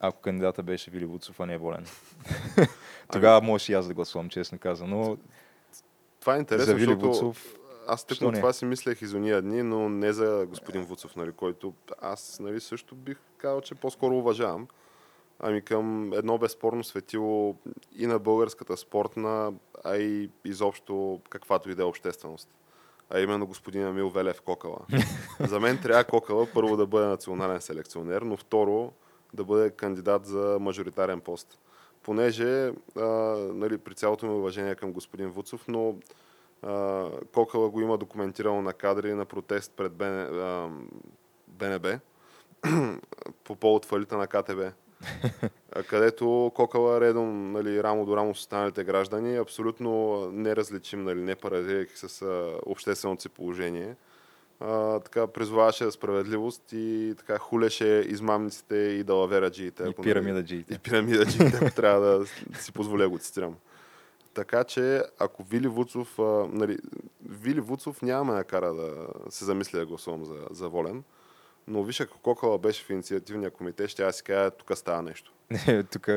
[0.00, 1.86] ако кандидата беше Вили Вуцов, а не Волен.
[3.12, 5.16] Тогава може и аз да гласувам, честно казано.
[6.20, 7.54] Това е За интересно, Вили защото Вуцов,
[7.86, 11.74] аз тъкмо това си мислех из уния дни, но не за господин Вуцов, нали, който
[12.02, 14.68] аз нали, също бих казал, че по-скоро уважавам.
[15.38, 17.56] Ами към едно безспорно светило
[17.96, 19.52] и на българската спортна,
[19.84, 22.48] а и изобщо каквато и да е общественост.
[23.10, 24.78] А именно господин Емил Велев Кокала.
[25.40, 28.92] За мен трябва Кокала първо да бъде национален селекционер, но второ
[29.34, 31.58] да бъде кандидат за мажоритарен пост.
[32.02, 33.04] Понеже, а,
[33.54, 35.94] нали, при цялото ми уважение към господин Вуцов, но
[36.62, 40.70] а, Кокала го има документирано на кадри на протест пред БН, а,
[41.48, 42.00] БНБ
[43.44, 44.60] по повод фалита на КТБ.
[45.88, 51.96] Където Кокала редом нали, рамо до рамо с останалите граждани, абсолютно неразличим, нали, не парадирайки
[51.96, 53.96] с а, общественото си положение.
[54.60, 59.84] А, така призоваваше за справедливост и така хулеше измамниците и далавераджиите.
[59.88, 60.74] и пирамидаджиите.
[60.74, 62.26] и пирамидаджиите, ако трябва да
[62.60, 63.56] си позволя го цитирам.
[64.34, 66.78] Така че, ако Вили Вуцов, а, нали,
[67.24, 71.02] Вили Вуцов няма ме накара да се замисля да гласувам за, за волен,
[71.66, 75.32] но виж, ако Кокала беше в инициативния комитет, ще аз си кажа, тук става нещо.
[75.92, 76.08] Тук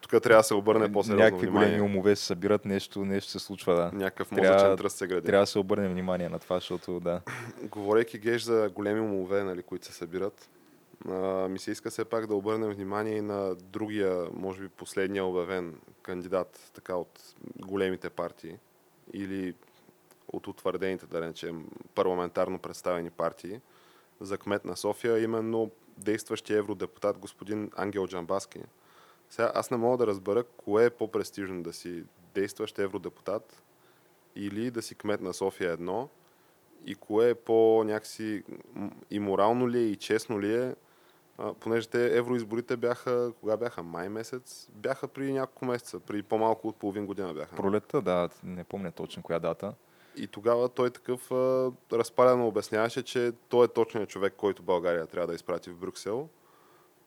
[0.00, 1.68] Тук трябва да се обърне по-сериозно някакви внимание.
[1.68, 3.90] големи умове се събират, нещо, нещо се случва, да.
[3.92, 5.26] Някакъв Трябва- мозъчен тръст се гради.
[5.26, 7.20] Трябва да се обърне внимание на това, защото да.
[7.62, 10.48] Говорейки геш за големи умове, нали, които се събират,
[11.08, 11.12] а,
[11.48, 15.74] ми се иска все пак да обърнем внимание и на другия, може би последния обявен
[16.02, 17.20] кандидат така от
[17.56, 18.56] големите партии
[19.12, 19.54] или
[20.32, 23.60] от утвърдените, да речем, парламентарно представени партии
[24.20, 25.70] за кмет на София, именно
[26.00, 28.60] действащия евродепутат господин Ангел Джамбаски.
[29.30, 33.62] Сега аз не мога да разбера кое е по-престижно да си действащ евродепутат
[34.36, 36.08] или да си кмет на София едно,
[36.86, 38.42] и кое е по някакси
[38.74, 40.74] м- и морално ли е, и честно ли е,
[41.60, 43.82] понеже те евроизборите бяха, кога бяха?
[43.82, 44.68] Май месец?
[44.72, 47.56] Бяха при няколко месеца, при по-малко от половин година бяха.
[47.56, 49.74] Пролетта, да, не помня точно коя дата.
[50.16, 55.26] И тогава той такъв а, разпалено обясняваше, че той е точният човек, който България трябва
[55.26, 56.28] да изпрати в Брюксел,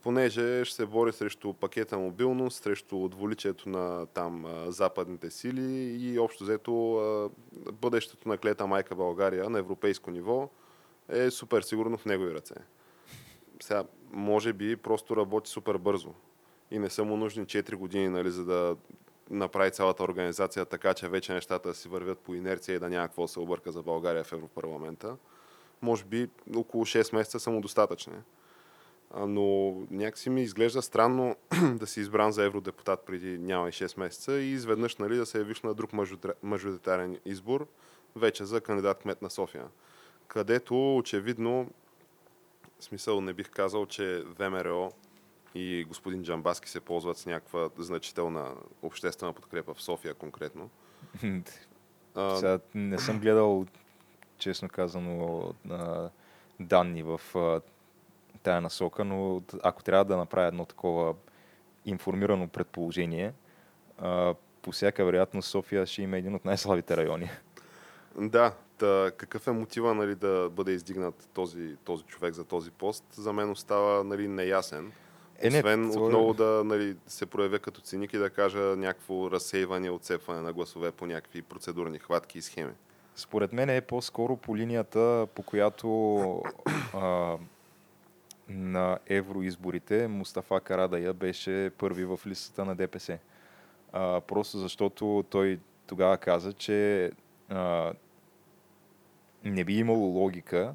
[0.04, 6.44] понеже ще се бори срещу пакета мобилност, срещу отволичието на там западните сили и общо
[6.44, 7.32] взето
[7.72, 10.50] бъдещето на клета майка България на европейско ниво
[11.10, 12.56] е супер сигурно в негови ръце.
[13.62, 16.14] Сега, може би просто работи супер бързо
[16.72, 18.76] и не са му нужни 4 години, нали, за да
[19.30, 23.28] направи цялата организация така, че вече нещата си вървят по инерция и да няма какво
[23.28, 25.18] се обърка за България в Европарламента.
[25.82, 28.14] Може би около 6 месеца са му достатъчни.
[29.18, 31.36] Но някакси ми изглежда странно
[31.76, 35.38] да си избран за евродепутат преди няма и 6 месеца и изведнъж нали, да се
[35.38, 37.68] явиш на друг мажоритар- мажоритарен избор,
[38.16, 39.66] вече за кандидат кмет на София.
[40.28, 41.70] Където очевидно,
[42.80, 44.92] смисъл не бих казал, че ВМРО
[45.56, 50.70] и господин Джамбаски се ползват с някаква значителна обществена подкрепа в София конкретно.
[52.16, 53.66] А, Сега не съм гледал,
[54.38, 55.44] честно казано,
[56.60, 57.22] данни в
[58.44, 61.16] тая насока, но ако трябва да направя едно такова
[61.86, 63.34] информирано предположение,
[64.62, 67.30] по всяка вероятност София ще има един от най-слабите райони.
[68.18, 73.06] Да, та, какъв е мотива нали, да бъде издигнат този, този човек за този пост,
[73.12, 74.92] за мен остава нали, неясен.
[75.44, 78.60] Е, не, Освен това е- отново да нали, се проявя като циник и да кажа
[78.60, 82.72] някакво разсейване, отцепване на гласове по някакви процедурни хватки и схеми.
[83.16, 86.42] Според мен е по-скоро по линията, по която
[86.94, 87.38] а,
[88.50, 93.18] на евроизборите Мустафа Карадая беше първи в листата на ДПС.
[93.92, 97.12] А, просто защото той тогава каза, че
[97.50, 97.94] а,
[99.44, 100.74] не би имало логика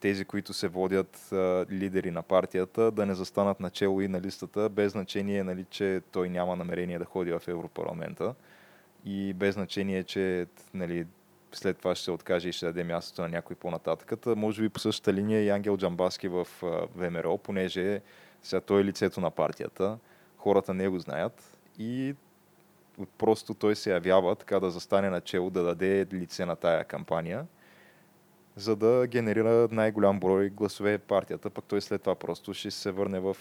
[0.00, 4.68] тези, които се водят а, лидери на партията, да не застанат начало и на листата,
[4.68, 8.34] без значение, нали, че той няма намерение да ходи в Европарламента.
[9.04, 11.06] И без значение, че нали,
[11.52, 14.20] след това ще се откаже и ще даде мястото на някой по-нататък.
[14.20, 16.48] Та, Може би по същата линия и Ангел Джамбаски в
[16.96, 18.00] ВМРО, понеже
[18.42, 19.98] сега той е лицето на партията,
[20.36, 21.58] хората не го знаят.
[21.78, 22.14] И
[23.18, 27.46] просто той се явява така да застане начало, да даде лице на тая кампания,
[28.56, 33.20] за да генерира най-голям брой гласове партията, пък той след това просто ще се върне
[33.20, 33.36] в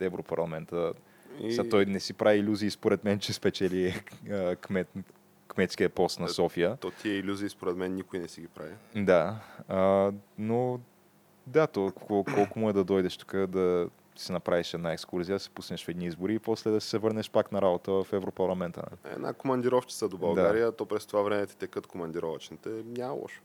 [0.00, 0.92] Европарламента.
[1.40, 1.52] И...
[1.52, 4.88] Сега той не си прави иллюзии, според мен, че спечели а, кмет,
[5.48, 6.76] кметския пост на София.
[6.76, 8.72] То тия иллюзии, според мен, никой не си ги прави.
[8.96, 10.80] Да, а, но
[11.46, 15.40] да, то кол- колко му е да дойдеш тук да си направиш една екскурзия, да
[15.40, 18.82] се пуснеш в едни избори и после да се върнеш пак на работа в Европарламента.
[19.04, 23.42] Една командировчица до България, то през това време ти текат командировъчните, няма лошо.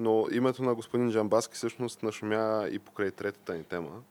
[0.00, 4.02] Но името на господин Джамбаски всъщност нашумя и покрай третата ни тема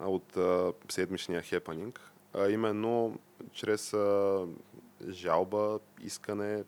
[0.00, 3.18] от а, седмичния хепанинг, а именно
[3.52, 4.46] чрез а,
[5.08, 6.64] жалба, искане,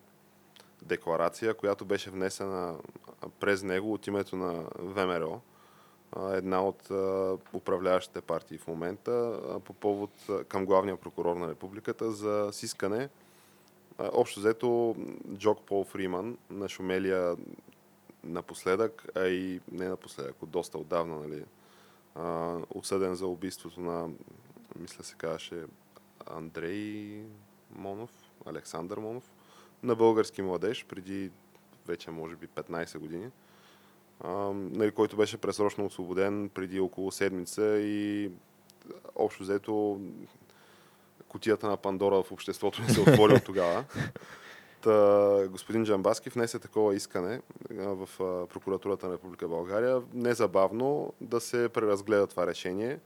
[0.81, 2.75] декларация, която беше внесена
[3.39, 5.41] през него от името на ВМРО,
[6.31, 6.89] една от
[7.53, 10.11] управляващите партии в момента, по повод
[10.47, 13.09] към главния прокурор на републиката за сискане
[13.99, 14.95] Общо взето,
[15.37, 17.35] Джок Пол Фриман, на Шумелия
[18.23, 21.43] напоследък, а и не напоследък, от доста отдавна, нали,
[22.15, 24.09] а, осъден за убийството на,
[24.79, 25.63] мисля се казваше,
[26.25, 27.23] Андрей
[27.75, 28.11] Монов,
[28.45, 29.31] Александър Монов,
[29.83, 31.31] на български младеж, преди
[31.87, 33.29] вече може би 15 години,
[34.19, 38.31] а, нали, който беше пресрочно освободен преди около седмица и
[39.15, 40.01] общо взето
[41.27, 43.85] кутията на Пандора в обществото ни се отвори от тогава.
[44.81, 48.09] Та, господин Джамбаски внесе такова искане в
[48.49, 52.99] прокуратурата на Република България незабавно да се преразгледа това решение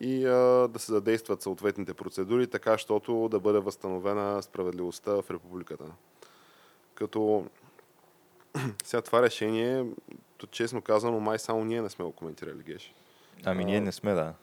[0.00, 5.84] и а, да се задействат съответните процедури, така, щото да бъде възстановена справедливостта в републиката.
[6.94, 7.46] Като
[8.84, 9.86] сега това решение,
[10.36, 12.94] то честно казано, май само ние не сме го коментирали, Геш.
[13.44, 14.34] Ами ние не сме, да.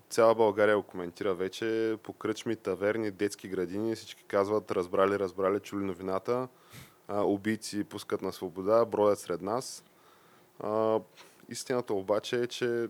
[0.00, 3.94] Цяла България го коментира вече по кръчми, таверни, детски градини.
[3.94, 6.48] Всички казват, разбрали, разбрали, чули новината.
[7.08, 9.84] А, убийци пускат на свобода, броят сред нас.
[10.60, 11.00] А,
[11.48, 12.88] истината обаче е, че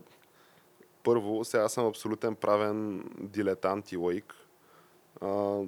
[1.03, 4.35] първо, сега съм абсолютен правен дилетант и лаик.
[5.21, 5.27] А,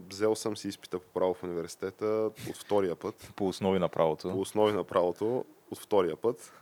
[0.09, 4.31] взел съм си изпита по право в университета от втория път По основи на правото.
[4.31, 6.53] по основи на правото от втория път.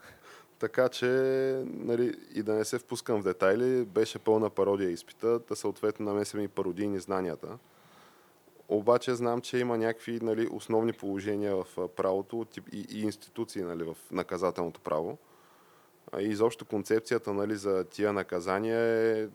[0.63, 1.07] Така че,
[1.65, 6.39] нали, и да не се впускам в детайли, беше пълна пародия изпита, да съответно намесим
[6.39, 7.57] и пародийни знанията.
[8.69, 13.97] Обаче знам, че има някакви нали, основни положения в правото и, и институции нали, в
[14.11, 15.17] наказателното право.
[16.19, 19.27] И изобщо концепцията нали, за тия наказания е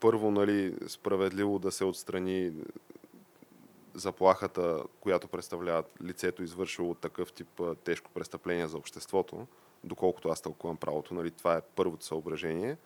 [0.00, 2.52] първо нали, справедливо да се отстрани
[3.94, 9.46] заплахата, която представлява лицето, извършило такъв тип тежко престъпление за обществото,
[9.84, 12.76] доколкото аз тълкувам правото, нали, това е първото съображение.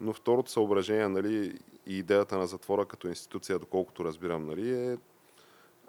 [0.00, 4.96] Но второто съображение, нали, и идеята на затвора като институция, доколкото разбирам, нали, е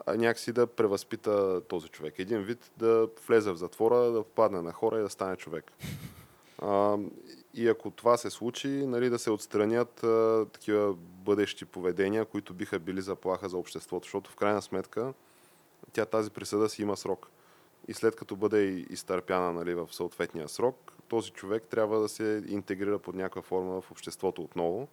[0.07, 2.19] някакси да превъзпита този човек.
[2.19, 5.71] Един вид да влезе в затвора, да попадне на хора и да стане човек.
[6.57, 6.97] А,
[7.53, 12.79] и ако това се случи, нали, да се отстранят а, такива бъдещи поведения, които биха
[12.79, 15.13] били заплаха за обществото, защото в крайна сметка
[15.93, 17.29] тя тази присъда си има срок.
[17.87, 22.99] И след като бъде изтърпяна нали, в съответния срок, този човек трябва да се интегрира
[22.99, 24.87] под някаква форма в обществото отново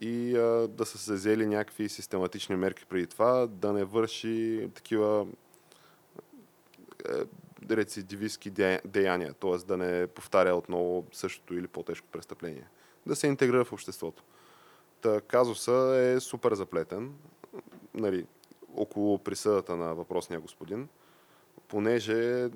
[0.00, 5.26] и а, да са се взели някакви систематични мерки преди това, да не върши такива
[7.08, 7.12] е,
[7.70, 9.56] рецидивистски де- деяния, т.е.
[9.56, 12.68] да не повтаря отново същото или по-тежко престъпление.
[13.06, 14.22] Да се интегрира в обществото.
[15.00, 17.14] Та казуса е супер заплетен,
[17.94, 18.26] нали,
[18.76, 20.88] около присъдата на въпросния господин,
[21.70, 22.50] понеже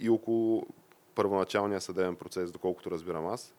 [0.00, 0.66] и около
[1.14, 3.54] първоначалния съдебен процес, доколкото разбирам аз,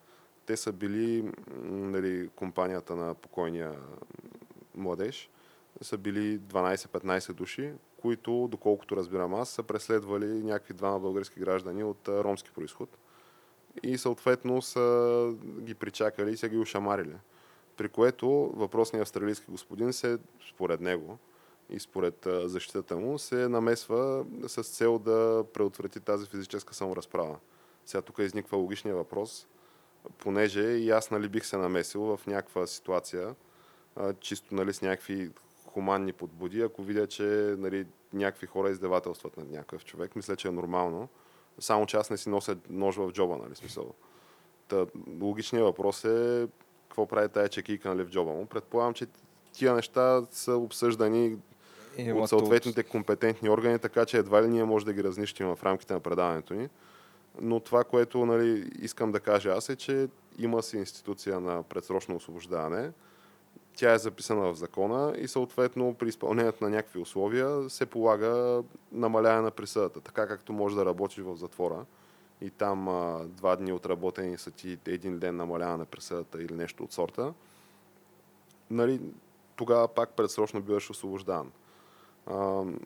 [0.45, 1.32] те са били,
[1.64, 3.74] нали, компанията на покойния
[4.76, 5.30] младеж,
[5.82, 12.08] са били 12-15 души, които, доколкото разбирам аз, са преследвали някакви двама български граждани от
[12.08, 12.97] ромски происход.
[13.84, 17.16] И съответно са ги причакали и са ги ушамарили.
[17.78, 20.18] При което въпросният австралийски господин се,
[20.49, 21.20] според него
[21.72, 27.38] и според защитата му, се намесва с цел да преотврати тази физическа саморазправа.
[27.86, 29.47] Сега тук изниква логичния въпрос,
[30.17, 33.36] понеже и аз нали, бих се намесил в някаква ситуация,
[34.19, 35.32] чисто нали, с някакви
[35.65, 40.51] хуманни подбуди, ако видя, че нали, някакви хора издевателстват над някакъв човек, мисля, че е
[40.51, 41.09] нормално.
[41.59, 43.93] Само че аз не си нося нож в джоба, нали, смисъл.
[44.67, 44.86] Та,
[45.22, 46.47] логичният въпрос е
[46.88, 48.45] какво прави тая чекийка нали, в джоба му.
[48.45, 49.07] Предполагам, че
[49.53, 51.38] тия неща са обсъждани
[51.98, 55.64] Е, от съответните компетентни органи, така че едва ли ние може да ги разнищим в
[55.64, 56.70] рамките на предаването ни.
[57.42, 62.16] Но това, което нали, искам да кажа аз е, че има си институция на предсрочно
[62.16, 62.92] освобождаване.
[63.76, 69.42] Тя е записана в закона и съответно при изпълнението на някакви условия се полага намаляване
[69.42, 70.02] на присъдата.
[70.02, 71.86] Така както може да работиш в затвора
[72.42, 76.84] и там а, два дни отработени са ти един ден намаляване на присъдата или нещо
[76.84, 77.34] от сорта,
[78.70, 79.02] нали,
[79.56, 81.52] тогава пак предсрочно биваш освобождаван.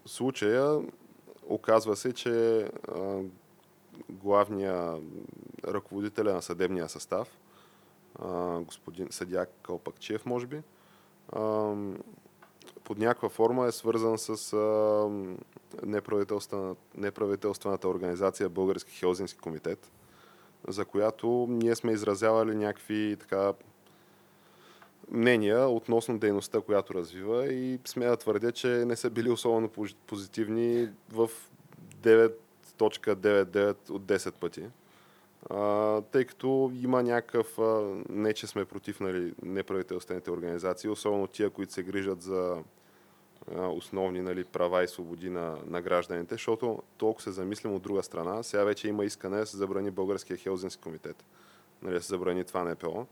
[0.05, 0.81] Случая
[1.49, 3.21] оказва се, че а,
[4.09, 5.01] главния
[5.67, 7.37] ръководителя на съдебния състав,
[8.59, 10.61] господин съдя Кълпакчев, може би,
[12.83, 15.09] под някаква форма е свързан с а,
[15.85, 19.91] неправителствена, неправителствената организация Български Хелзински комитет,
[20.67, 23.53] за която ние сме изразявали някакви така
[25.11, 29.95] мнения относно дейността, която развива и смея да твърдя, че не са били особено пози-
[30.07, 31.29] позитивни в
[32.01, 34.63] 9.99 от 10 пъти.
[35.49, 41.49] А, тъй като има някакъв, а, не че сме против нали, неправителствените организации, особено тия,
[41.49, 42.63] които се грижат за
[43.55, 48.03] а, основни нали, права и свободи на, на гражданите, защото толкова се замислим от друга
[48.03, 51.23] страна, сега вече има искане да се забрани Българския Хелзински комитет,
[51.81, 53.05] нали, да се забрани това НПО,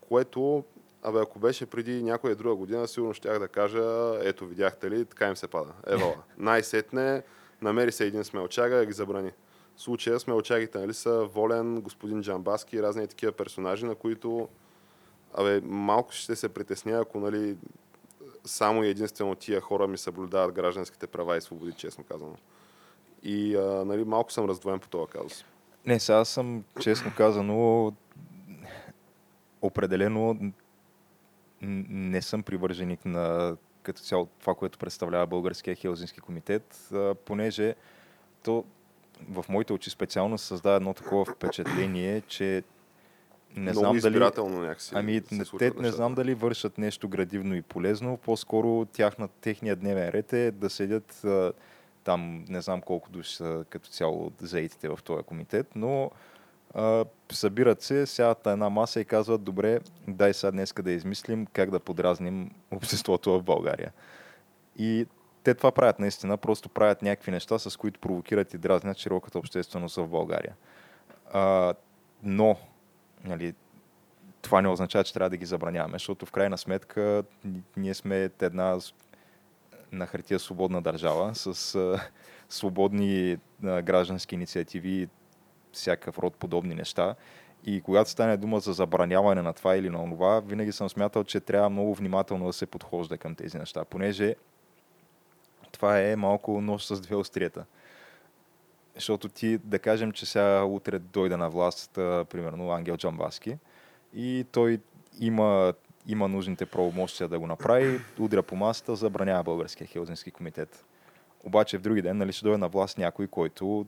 [0.00, 0.64] което
[1.02, 5.28] Абе, ако беше преди някоя друга година, сигурно щях да кажа, ето видяхте ли, така
[5.28, 5.72] им се пада.
[5.86, 6.16] Евала.
[6.38, 7.22] Най-сетне,
[7.62, 9.32] намери се един смелчага да ги забрани.
[9.76, 14.48] В случая смелчагите нали, са Волен, господин Джамбаски и разни такива персонажи, на които
[15.34, 17.56] абе, малко ще се притесня, ако нали,
[18.44, 22.36] само и единствено тия хора ми съблюдават гражданските права и свободи, честно казано.
[23.22, 25.44] И а, нали, малко съм раздвоен по този казус.
[25.86, 27.92] Не, сега съм, честно казано,
[29.62, 30.52] определено
[31.62, 36.90] не съм привърженик на като цяло това, което представлява Българския Хелзински комитет,
[37.24, 37.74] понеже
[38.44, 38.64] то
[39.28, 42.62] в моите очи специално създава едно такова впечатление, че
[43.56, 43.98] не Много знам дали...
[43.98, 44.92] избирателно някакси.
[44.94, 50.08] Ами, не, те не знам дали вършат нещо градивно и полезно, по-скоро тяхна, техния дневен
[50.08, 51.26] ред е да седят
[52.04, 56.10] там, не знам колко души са като цяло заетите в този комитет, но
[57.32, 61.70] събират се, сядат на една маса и казват, добре, дай сега днеска да измислим как
[61.70, 63.92] да подразним обществото в България.
[64.76, 65.06] И
[65.44, 69.96] те това правят наистина, просто правят някакви неща, с които провокират и дразнят широката общественост
[69.96, 70.54] в България.
[71.32, 71.74] А,
[72.22, 72.56] но,
[73.24, 73.54] нали,
[74.42, 77.22] това не означава, че трябва да ги забраняваме, защото в крайна сметка
[77.76, 78.78] ние сме една
[79.92, 82.00] на хартия свободна държава с а,
[82.48, 85.08] свободни а, граждански инициативи
[85.80, 87.14] всякакъв род подобни неща.
[87.66, 91.40] И когато стане дума за забраняване на това или на това, винаги съм смятал, че
[91.40, 94.34] трябва много внимателно да се подхожда към тези неща, понеже
[95.72, 97.64] това е малко нож с две острията.
[98.94, 101.90] Защото ти, да кажем, че сега утре дойде на власт,
[102.30, 103.58] примерно, Ангел Джамбаски
[104.14, 104.80] и той
[105.20, 105.74] има,
[106.06, 110.84] има нужните правомощия да го направи, удря по масата, забранява Българския Хелзински комитет.
[111.44, 113.86] Обаче в други ден нали, ще дойде на власт някой, който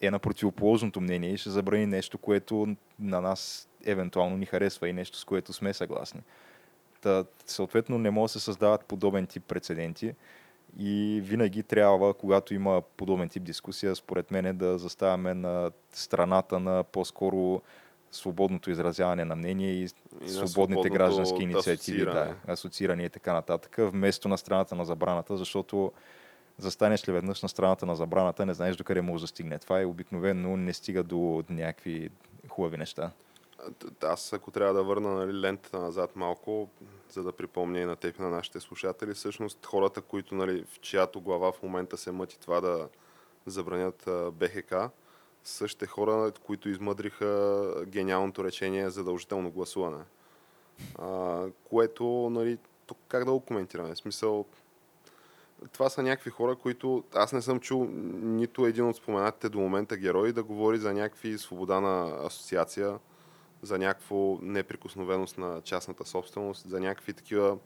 [0.00, 4.92] е на противоположното мнение и ще забрани нещо, което на нас евентуално ни харесва и
[4.92, 6.20] нещо, с което сме съгласни.
[7.00, 10.14] Та, съответно, не може да се създават подобен тип прецеденти
[10.78, 16.84] и винаги трябва, когато има подобен тип дискусия, според мен да заставаме на страната на
[16.84, 17.62] по-скоро
[18.12, 19.88] свободното изразяване на мнение и,
[20.24, 22.34] И свободните граждански инициативи, да, асоцииране.
[22.46, 25.92] асоцииране и така нататък, вместо на страната на забраната, защото
[26.58, 29.58] застанеш ли веднъж на страната на забраната, не знаеш докъде може да стигне.
[29.58, 32.10] Това е обикновено не стига до някакви
[32.48, 33.10] хубави неща.
[34.02, 36.68] Аз, ако трябва да върна нали, лентата назад малко,
[37.10, 41.20] за да припомня и на теб на нашите слушатели, всъщност хората, които, нали, в чиято
[41.20, 42.88] глава в момента се мъти това да
[43.46, 44.74] забранят БХК,
[45.44, 50.04] същите хора, които измъдриха гениалното речение задължително гласуване.
[50.98, 53.94] А, което, нали, тук как да го коментираме?
[53.94, 54.46] В смисъл,
[55.72, 57.88] това са някакви хора, които аз не съм чул
[58.22, 62.98] нито един от споменатите до момента герои да говори за някакви свобода на асоциация,
[63.62, 67.58] за някакво неприкосновеност на частната собственост, за някакви такива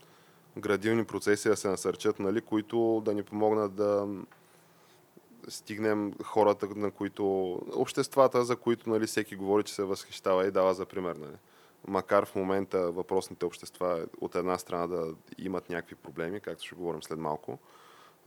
[0.57, 4.09] градивни процеси да се насърчат, нали, които да ни помогнат да
[5.49, 10.75] стигнем хората, на които, обществата, за които нали, всеки говори, че се възхищава и дава
[10.75, 11.17] за пример.
[11.17, 11.37] Нали.
[11.89, 17.03] Макар в момента въпросните общества от една страна да имат някакви проблеми, както ще говорим
[17.03, 17.59] след малко,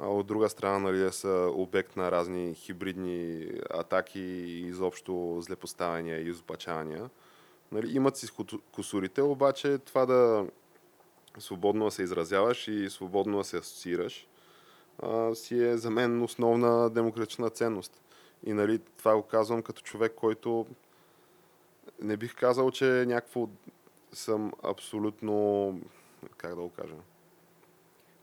[0.03, 6.19] а от друга страна нали, да са обект на разни хибридни атаки и изобщо злепоставяния
[6.19, 7.09] и изопачавания.
[7.71, 8.27] Нали, имат си
[8.71, 10.47] косурите, обаче това да
[11.39, 14.27] свободно да се изразяваш и свободно да се асоциираш,
[14.99, 18.01] а, си е за мен основна демократична ценност.
[18.43, 20.65] И нали, това го казвам като човек, който
[22.01, 23.47] не бих казал, че някакво
[24.13, 25.79] съм абсолютно,
[26.37, 26.95] как да го кажа?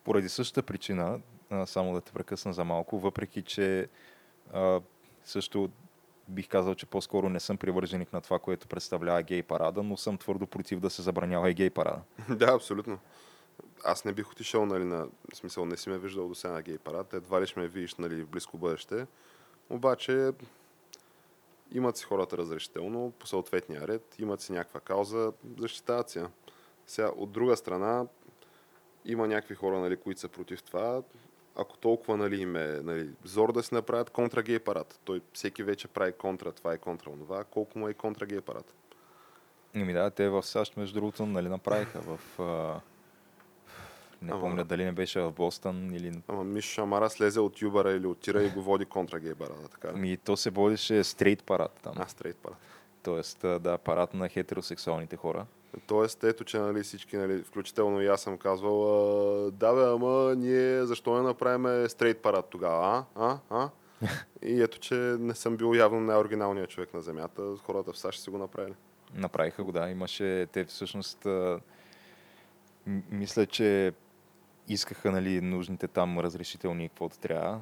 [0.04, 1.20] Поради същата причина,
[1.66, 3.88] само да те прекъсна за малко, въпреки че
[4.52, 4.80] а,
[5.24, 5.70] също
[6.28, 10.18] бих казал, че по-скоро не съм привърженик на това, което представлява гей парада, но съм
[10.18, 12.00] твърдо против да се забранява и гей парада.
[12.28, 12.98] да, абсолютно.
[13.84, 16.78] Аз не бих отишъл, нали, на смисъл, не си ме виждал до сега на гей
[16.78, 19.06] парад, едва ли ще ме видиш, нали, в близко бъдеще.
[19.70, 20.32] Обаче,
[21.72, 26.20] имат си хората разрешително, по съответния ред, имат си някаква кауза, защитават си.
[26.86, 28.06] Сега, от друга страна,
[29.04, 31.02] има някакви хора, нали, които са против това
[31.58, 35.00] ако толкова нали, им е нали, зор да си направят контрагей парад.
[35.04, 38.74] Той всеки вече прави контра, това е контра това, колко му е контрагей парад.
[39.74, 42.40] Ами да, те в САЩ, между другото, нали, направиха в...
[42.40, 42.80] А...
[44.22, 46.22] Не ама, помня дали не беше в Бостън или...
[46.28, 49.68] Ама Миш Шамара слезе от Юбара или от Тира и го води контра гей парада,
[49.68, 51.94] така Ами то се водеше стрейт парад там.
[51.98, 52.58] А, стрейт парад.
[53.02, 55.46] Тоест, да, парад на хетеросексуалните хора.
[55.86, 58.80] Тоест, ето, че нали, всички, нали, включително и аз съм казвал,
[59.50, 63.24] да бе, ама ние защо не направим стрейт парад тогава, а?
[63.24, 63.38] А?
[63.50, 63.70] А?
[64.42, 67.42] и ето, че не съм бил явно най-оригиналният човек на Земята.
[67.62, 68.74] Хората в САЩ си го направили.
[69.14, 69.90] Направиха го, да.
[69.90, 71.26] Имаше, те всъщност,
[73.10, 73.92] мисля, че
[74.68, 77.60] искаха нали, нужните там разрешителни, каквото трябва.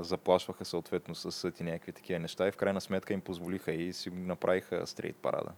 [0.00, 3.92] Заплашваха съответно с съд и някакви такива неща и в крайна сметка им позволиха и
[3.92, 5.52] си направиха стрейт парада.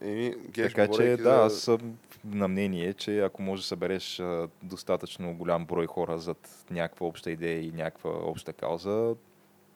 [0.00, 4.48] Еми, геш, така че да, аз съм на мнение, че ако може да събереш а,
[4.62, 9.14] достатъчно голям брой хора зад някаква обща идея и някаква обща кауза,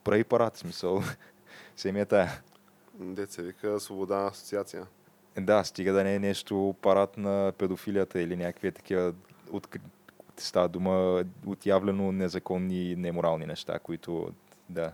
[0.05, 1.03] прави парад, смисъл.
[1.77, 2.43] Семия тая.
[2.95, 4.87] Деца вика свобода на асоциация.
[5.41, 9.15] Да, стига да не е нещо парад на педофилията или някакви такива
[9.51, 9.69] от,
[10.37, 14.33] става дума отявлено незаконни и неморални неща, които
[14.69, 14.93] да.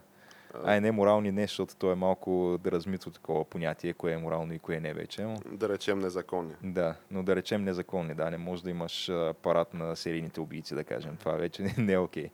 [0.65, 4.53] Ай, не морални не, защото то е малко да размито такова понятие, кое е морално
[4.53, 5.23] и кое не вече.
[5.23, 5.37] Но...
[5.47, 6.55] Да речем незаконни.
[6.63, 8.31] Да, но да речем незаконни, да.
[8.31, 11.17] Не може да имаш апарат на серийните убийци, да кажем.
[11.17, 12.25] Това вече не, не е окей.
[12.25, 12.31] Okay.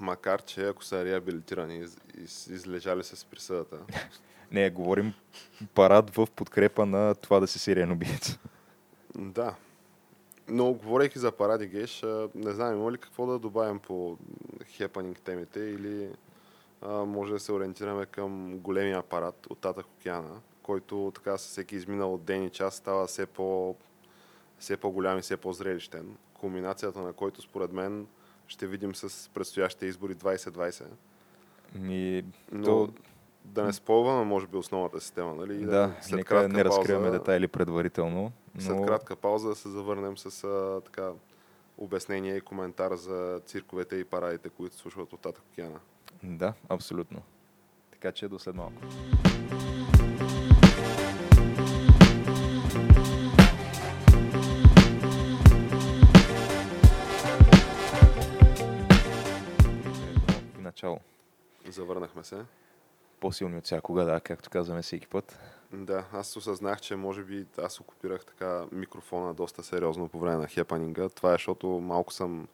[0.00, 1.84] Макар, че ако са реабилитирани и
[2.22, 3.78] из, излежали се с присъдата.
[4.52, 5.14] не, говорим
[5.74, 8.38] парад в подкрепа на това да си сериен убийца.
[9.14, 9.54] Да.
[10.48, 12.02] Но, говорейки за паради геш,
[12.34, 14.18] не знам, има ли какво да добавим по
[14.76, 16.10] хепанинг темите или а,
[16.88, 22.18] може да се ориентираме към големия апарат от Татък океана, който така със всеки изминал
[22.18, 23.76] ден и час става все, по,
[24.58, 26.16] все по-голям и все по-зрелищен.
[26.34, 28.06] Кулминацията на който според мен
[28.46, 30.84] ще видим с предстоящите избори 2020.
[31.74, 32.92] Ми, Но, то...
[33.44, 35.58] да не спълваме, може би, основната система, нали?
[35.58, 38.32] Да, да след нека не разкриваме пауза, детайли предварително.
[38.54, 38.60] Но...
[38.60, 41.12] След кратка пауза да се завърнем с а, така
[41.78, 45.80] обяснение и коментар за цирковете и парадите, които слушат от Татък океана.
[46.22, 47.22] Да, абсолютно.
[47.90, 48.82] Така че до след малко.
[60.74, 61.00] начало.
[61.68, 62.44] Завърнахме се.
[63.20, 65.38] По-силни от всякога, да, както казваме всеки път.
[65.72, 70.46] Да, аз осъзнах, че може би аз окупирах така микрофона доста сериозно по време на
[70.46, 71.08] хепанинга.
[71.08, 72.48] Това е, защото малко съм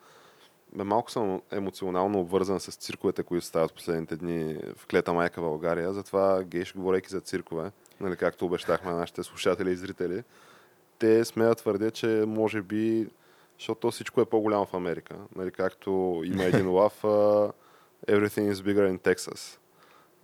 [0.75, 5.93] малко съм емоционално обвързан с цирковете, които стават последните дни в Клета майка България.
[5.93, 10.23] Затова, гейш, говорейки за циркове, нали, както обещахме на нашите слушатели и зрители,
[10.99, 13.09] те смеят твърдя, че може би,
[13.59, 15.17] защото всичко е по-голямо в Америка.
[15.37, 17.53] Нали, както има един лав, uh,
[18.09, 19.59] Everything is bigger in Texas.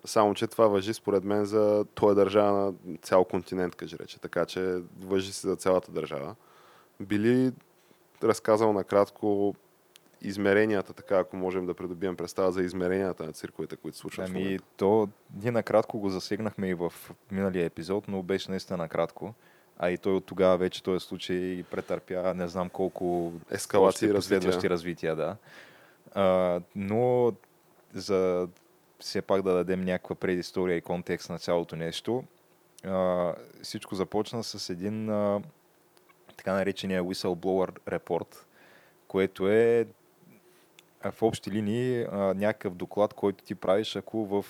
[0.05, 4.21] Само, че това въжи според мен за това държава на цял континент, каже рече.
[4.21, 6.35] Така че въжи се за цялата държава.
[7.01, 7.53] Били
[8.23, 9.55] разказал накратко
[10.23, 15.09] измеренията, така ако можем да придобием представа за измеренията на цирковете, които случват ами, то
[15.43, 16.93] ние накратко го засегнахме и в
[17.31, 19.35] миналия епизод, но беше наистина накратко.
[19.79, 24.71] А и той от тогава вече този случай претърпя не знам колко ескалации и последващи
[24.71, 25.17] развития.
[25.17, 25.37] да.
[26.15, 27.33] А, но
[27.95, 28.49] за
[29.01, 32.25] все пак да дадем някаква предистория и контекст на цялото нещо,
[32.85, 35.43] а, всичко започна с един а,
[36.37, 38.37] така наречения whistleblower report,
[39.09, 39.87] което е
[41.11, 44.47] в общи линии а, някакъв доклад, който ти правиш, ако в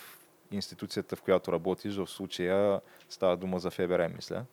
[0.50, 4.44] институцията, в която работиш, в случая става дума за ФБР, мисля,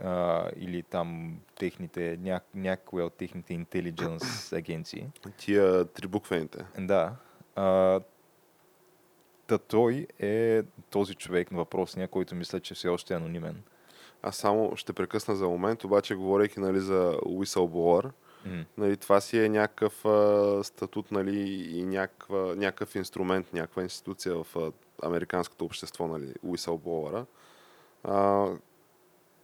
[0.00, 5.06] а, или там техните, ня, някоя от техните интелидженс агенции.
[5.36, 6.64] Тия трибуквените.
[6.78, 7.12] Да.
[7.56, 8.00] А,
[9.46, 13.62] та той е този човек на въпросния, който мисля, че все още е анонимен.
[14.22, 18.10] Аз само ще прекъсна за момент, обаче говорейки нали, за whistleblower,
[18.46, 18.64] М.
[18.78, 24.56] нали, това си е някакъв а, статут нали, и някаква, някакъв инструмент, някаква институция в
[24.56, 24.72] а,
[25.02, 27.24] американското общество, нали, whistleblower,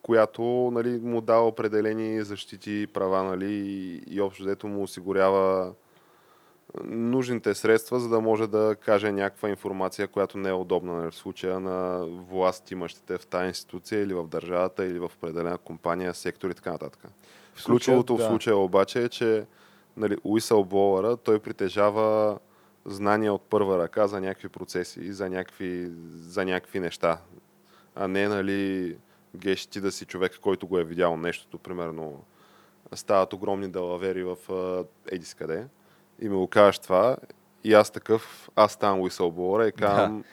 [0.03, 0.43] която
[0.73, 5.75] нали, му дава определени защити, права нали, и, и общо дето му осигурява
[6.85, 11.15] нужните средства, за да може да каже някаква информация, която не е удобна нали, в
[11.15, 16.51] случая на власт имащите в тази институция или в държавата или в определена компания, сектор
[16.51, 17.07] и така нататък.
[17.57, 18.25] В случая, Ключовото в да.
[18.27, 19.47] случая обаче е, че
[19.97, 22.39] нали, whistleblower, той притежава
[22.85, 27.19] знания от първа ръка за някакви процеси, за някакви, за някакви неща.
[27.95, 28.97] А не, нали,
[29.37, 32.25] геш ти да си човек, който го е видял нещото, примерно
[32.95, 34.37] стават огромни далавери в
[35.13, 35.67] Едис къде
[36.23, 37.17] и ми го кажеш това
[37.65, 40.25] и аз такъв, аз ставам whistleblower и казвам,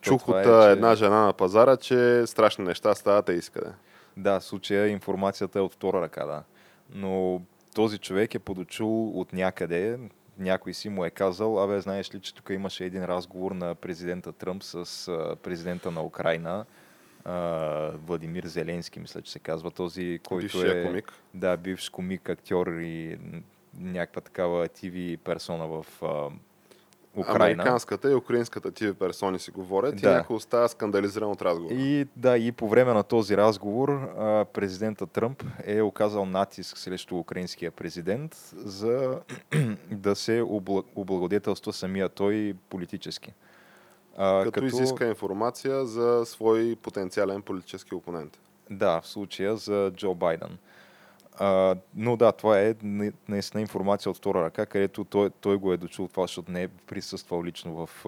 [0.00, 3.70] чух това от е, че- една жена на пазара, че страшни неща стават Едис къде.
[4.16, 6.42] Да, в случая информацията е от втора ръка, да.
[6.90, 7.42] Но
[7.74, 9.98] този човек е подочул от някъде,
[10.38, 14.32] някой си му е казал, абе, знаеш ли, че тук имаше един разговор на президента
[14.32, 15.10] Тръмп с
[15.42, 16.64] президента на Украина,
[18.06, 20.86] Владимир Зеленски, мисля, че се казва, този, който Бившия е...
[20.86, 21.12] комик.
[21.34, 23.18] Да, бивш комик, актьор и
[23.78, 25.86] някаква такава TV персона в
[27.20, 27.62] Украина.
[27.62, 30.10] Американската и украинската тиви персони си говорят Да.
[30.10, 31.74] и някой остава скандализиран от разговора.
[31.74, 33.88] И да, и по време на този разговор
[34.52, 39.20] президента Тръмп е оказал натиск срещу украинския президент за
[39.90, 43.32] да се обла- облагодетелства самия той политически.
[44.16, 48.38] А, като, изиска информация за свой потенциален политически опонент.
[48.70, 50.58] Да, в случая за Джо Байден.
[51.38, 55.72] А, но да, това е на- наистина информация от втора ръка, където той, той го
[55.72, 58.04] е дочул това, защото не е присъствал лично в,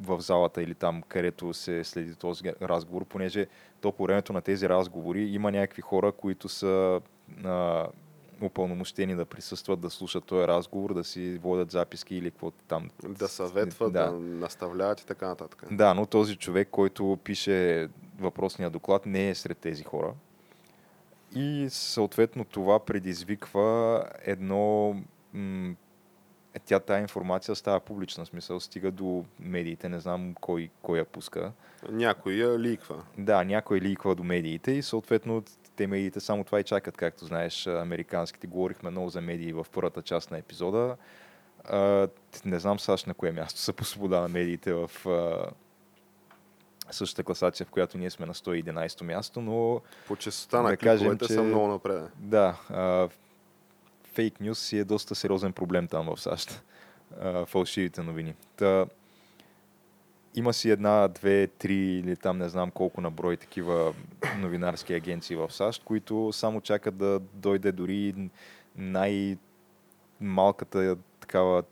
[0.00, 3.46] в залата или там, където се следи този разговор, понеже
[3.80, 7.00] то по времето на тези разговори има някакви хора, които са
[7.44, 7.86] а,
[8.42, 12.90] упълномощени да присъстват, да слушат този разговор, да си водят записки или каквото там.
[13.08, 13.92] Да съветват.
[13.92, 14.10] Да.
[14.10, 15.64] да наставляват и така нататък.
[15.70, 17.88] Да, но този човек, който пише
[18.18, 20.12] въпросния доклад, не е сред тези хора.
[21.34, 24.96] И съответно това предизвиква едно...
[25.34, 25.74] М-
[26.64, 31.52] тя тая информация става публична, смисъл стига до медиите, не знам кой, кой я пуска.
[31.90, 33.04] Някой я ликва.
[33.18, 35.42] Да, някой ликва до медиите и съответно
[35.76, 38.46] те медиите само това и чакат, както знаеш, американските.
[38.46, 40.96] Говорихме много за медии в първата част на епизода.
[42.44, 44.90] Не знам САЩ на кое място са по свобода на медиите в
[46.90, 51.18] същата класация, в която ние сме на 111 място, но По честота на Да кажем,
[51.18, 52.02] че- са много напред.
[52.16, 53.08] да, а,
[54.04, 56.62] фейк нюс си е доста сериозен проблем там в САЩ.
[57.20, 58.34] А, фалшивите новини.
[58.56, 58.86] Та,
[60.34, 63.94] има си една, две, три или там не знам колко на брой такива
[64.38, 68.14] новинарски агенции в САЩ, които само чакат да дойде дори
[68.76, 71.62] най-малката такава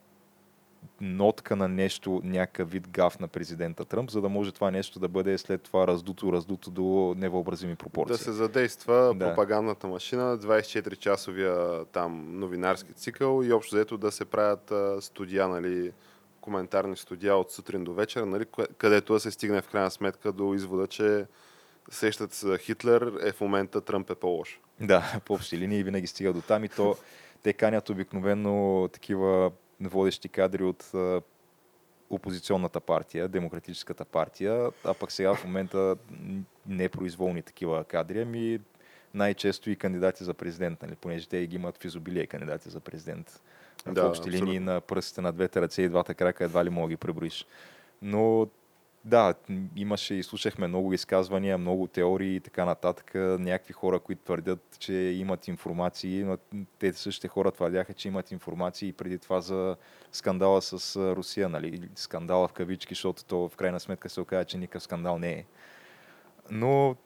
[1.01, 5.09] нотка на нещо, някакъв вид гаф на президента Тръмп, за да може това нещо да
[5.09, 8.12] бъде след това раздуто, раздуто до невъобразими пропорции.
[8.12, 9.26] Да се задейства Да.
[9.26, 14.72] пропагандната машина, 24-часовия там новинарски цикъл и общо взето да се правят
[15.05, 15.93] студия, нали,
[16.41, 18.45] коментарни студия от сутрин до вечер, нали,
[18.78, 21.26] където да се стигне в крайна сметка до извода, че
[21.91, 24.61] сещат се Хитлер, е в момента Тръмп е по-лош.
[24.81, 26.97] Да, по общи линии винаги стига до там и то
[27.43, 29.51] те канят обикновено такива
[29.81, 30.93] водещи кадри от
[32.11, 35.97] опозиционната партия, демократическата партия, а пък сега в момента
[36.66, 38.61] не произволни такива кадри, ами
[39.14, 43.43] най-често и кандидати за президент, нали, понеже те ги имат в изобилие кандидати за президент.
[43.87, 44.72] В Да, общи линии абсолютно.
[44.72, 47.47] на пръстите на двете ръце и двата крака едва ли мога ги преброиш.
[48.03, 48.49] Но
[49.05, 49.35] да,
[49.77, 53.11] имаше и слушахме много изказвания, много теории и така нататък.
[53.15, 56.39] Някакви хора, които твърдят, че имат информации, но
[56.79, 59.77] те същите хора твърдяха, че имат информации и преди това за
[60.13, 61.89] скандала с Русия, нали?
[61.95, 65.45] Скандала в кавички, защото то в крайна сметка се оказа, че никакъв скандал не е.
[66.51, 66.97] Но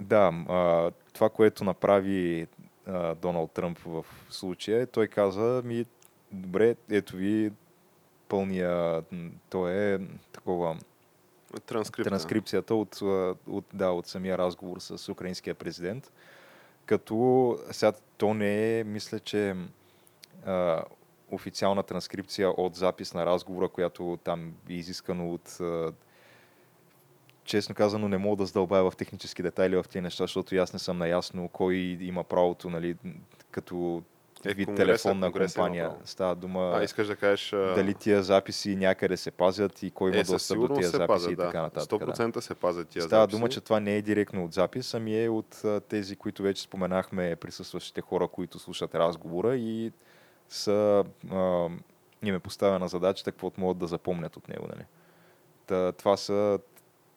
[0.00, 0.32] да,
[1.12, 2.46] това, което направи
[3.22, 5.84] Доналд Тръмп в случая, той каза ми,
[6.32, 7.52] добре, ето ви
[8.28, 9.98] пълния, м, той е
[10.32, 10.76] такова
[11.60, 12.10] Транскрипта.
[12.10, 13.02] транскрипцията от,
[13.46, 16.12] от, да, от самия разговор с украинския президент.
[16.86, 19.56] Като сега то не е, мисля, че
[20.46, 20.82] а,
[21.30, 25.92] официална транскрипция от запис на разговора, която там е изискано от а,
[27.44, 30.78] честно казано, не мога да задълбая в технически детайли в тези неща, защото аз не
[30.78, 32.96] съм наясно кой има правото, нали,
[33.50, 34.02] като
[34.44, 35.84] Е, вид Конгреса- телефонна Конгреса компания.
[35.84, 36.00] право.
[36.04, 37.52] Става дума А, искаш да кажеш...
[37.52, 41.06] а, дали тия записи някъде се пазят и кой има е, достъп до тия записи
[41.06, 41.42] пазят, и да.
[41.42, 41.98] така нататък.
[42.00, 42.12] да.
[42.12, 43.36] 100% се пазят тия Става записи.
[43.36, 47.36] дума, че това не е директно от запис, ами е от тези, които вече споменахме,
[47.36, 49.92] присъстващите хора, които слушат разговора и
[50.48, 51.68] са, а,
[52.24, 54.66] им е поставена задачата, каквото могат да запомнят от него.
[54.68, 54.84] Нали?
[55.66, 56.58] Та, това са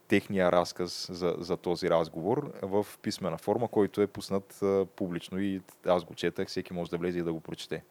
[0.08, 5.62] техния разказ за, за този разговор в писмена форма, който е пуснат а, публично и
[5.86, 7.84] аз го четах, всеки може да влезе и да го прочете.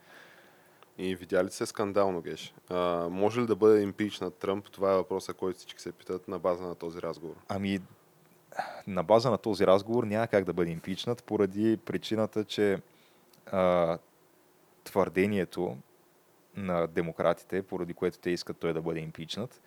[0.98, 2.54] И видя ли се скандално, Геш?
[2.68, 4.70] А, може ли да бъде импичнат Тръмп?
[4.70, 7.36] Това е въпроса, който всички се питат на база на този разговор.
[7.48, 7.80] Ами,
[8.86, 12.78] на база на този разговор няма как да бъде импичнат, поради причината, че
[13.46, 13.98] а,
[14.84, 15.76] твърдението
[16.56, 19.60] на демократите, поради което те искат той да бъде импичнат,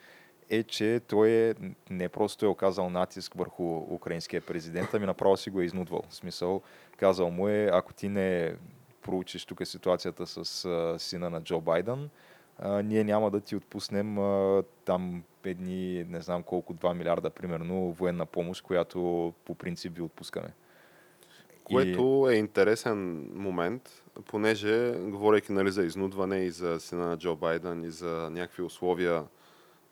[0.50, 1.54] е, че той е
[1.90, 6.04] не просто е оказал натиск върху украинския президент, ами направо си го е изнудвал.
[6.10, 6.62] В смисъл,
[6.98, 8.56] казал му е, ако ти не
[9.02, 12.10] проучиш тук ситуацията с а, сина на Джо Байден,
[12.60, 17.92] а, ние няма да ти отпуснем а, там едни, не знам колко, 2 милиарда, примерно,
[17.92, 20.54] военна помощ, която по принцип ви отпускаме.
[21.64, 27.84] Което е интересен момент, понеже, говорейки нали, за изнудване и за сина на Джо Байден
[27.84, 29.24] и за някакви условия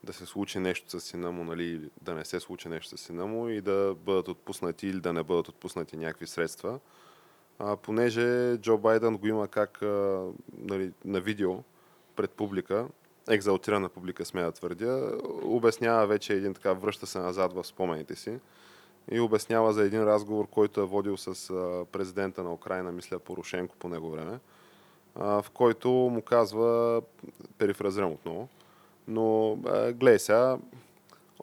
[0.05, 3.25] да се случи нещо с сина му, нали, да не се случи нещо с сина
[3.25, 6.79] му и да бъдат отпуснати или да не бъдат отпуснати някакви средства.
[7.59, 10.25] А, понеже Джо Байден го има как а,
[10.57, 11.57] нали, на видео
[12.15, 12.87] пред публика,
[13.29, 15.11] екзалтирана публика, смея да твърдя,
[15.43, 18.39] обяснява вече един така, връща се назад в спомените си
[19.11, 21.55] и обяснява за един разговор, който е водил с
[21.91, 24.39] президента на Украина, мисля Порошенко по него време,
[25.15, 27.01] в който му казва,
[27.57, 28.47] перифразирам отново,
[29.07, 30.57] но а, гледай сега,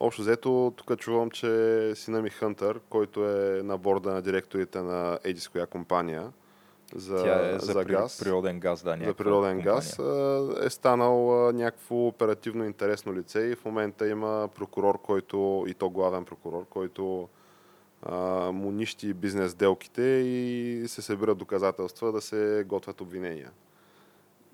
[0.01, 5.19] общо взето, тук чувам, че сина ми Хънтър, който е на борда на директорите на
[5.25, 6.33] Едис коя компания
[6.95, 8.99] за, Тя е за, за при- газ, природен газ, да.
[9.05, 9.75] за природен компания.
[9.75, 9.99] газ,
[10.67, 15.91] е станал а, някакво оперативно интересно лице и в момента има прокурор, който, и то
[15.91, 17.29] главен прокурор, който
[18.03, 18.17] а,
[18.53, 23.51] му нищи бизнес делките и се събират доказателства да се готвят обвинения.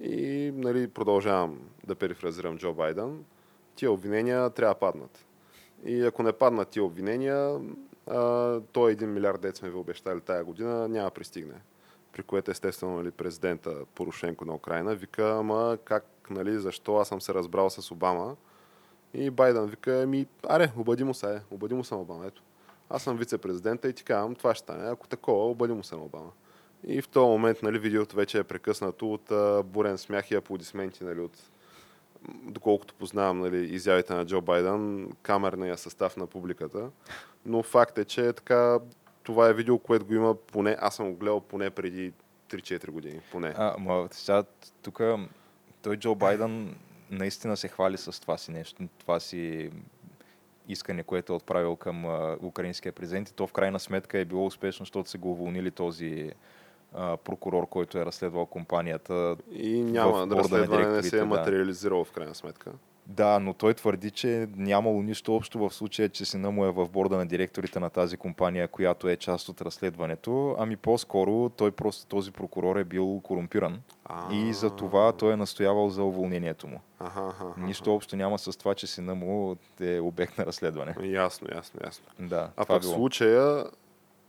[0.00, 3.24] И нали, продължавам да перифразирам Джо Байден.
[3.76, 5.24] Тия обвинения трябва да паднат.
[5.84, 7.60] И ако не паднат тия обвинения,
[8.06, 11.54] а, то един милиард дет сме ви обещали тая година, няма пристигне.
[12.12, 17.20] При което естествено нали, президента Порошенко на Украина вика, ама как, нали, защо аз съм
[17.20, 18.36] се разбрал с Обама.
[19.14, 22.42] И Байден вика, ми, аре, обади му се, е, обади му на Обама, ето.
[22.90, 24.90] Аз съм вице-президента и ти казвам, това ще стане.
[24.90, 26.30] Ако такова, обади му се на Обама.
[26.86, 31.04] И в този момент нали, видеото вече е прекъснато от а, бурен смях и аплодисменти
[31.04, 31.50] нали, от
[32.28, 36.90] доколкото познавам нали, изявите на Джо Байден, камерния състав на публиката.
[37.46, 38.78] Но факт е, че така,
[39.22, 42.12] това е видео, което го има поне, аз съм го гледал поне преди
[42.50, 43.20] 3-4 години.
[43.32, 43.54] Поне.
[43.56, 44.44] А, ма, сега
[44.82, 45.00] тук
[45.82, 46.76] той Джо Байден
[47.10, 49.70] наистина се хвали с това си нещо, това си
[50.68, 54.46] искане, което е отправил към а, украинския президент и то в крайна сметка е било
[54.46, 56.32] успешно, защото са го уволнили този
[56.94, 59.36] а, прокурор, който е разследвал компанията.
[59.52, 61.26] И няма в разследване не се е да.
[61.26, 62.72] материализирало в крайна сметка.
[63.08, 66.88] Да, но той твърди, че нямало нищо общо в случая, че сина му е в
[66.88, 72.06] борда на директорите на тази компания, която е част от разследването, ами по-скоро той просто
[72.06, 73.80] този прокурор е бил корумпиран
[74.32, 76.80] и за това той е настоявал за уволнението му.
[77.00, 77.54] Аха.
[77.56, 80.94] Нищо общо няма с това, че сина му е обект на разследване.
[81.02, 82.06] Ясно, ясно, ясно.
[82.18, 83.64] Да, А пък в случая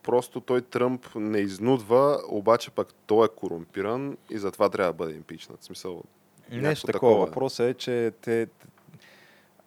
[0.04, 5.16] просто той Тръмп не изнудва, обаче пък той е корумпиран и затова трябва да бъде
[5.16, 5.62] импичнат.
[5.62, 6.04] В смисъл,
[6.52, 7.12] Нещо такова.
[7.12, 7.26] такова е.
[7.26, 8.48] Въпросът е, че те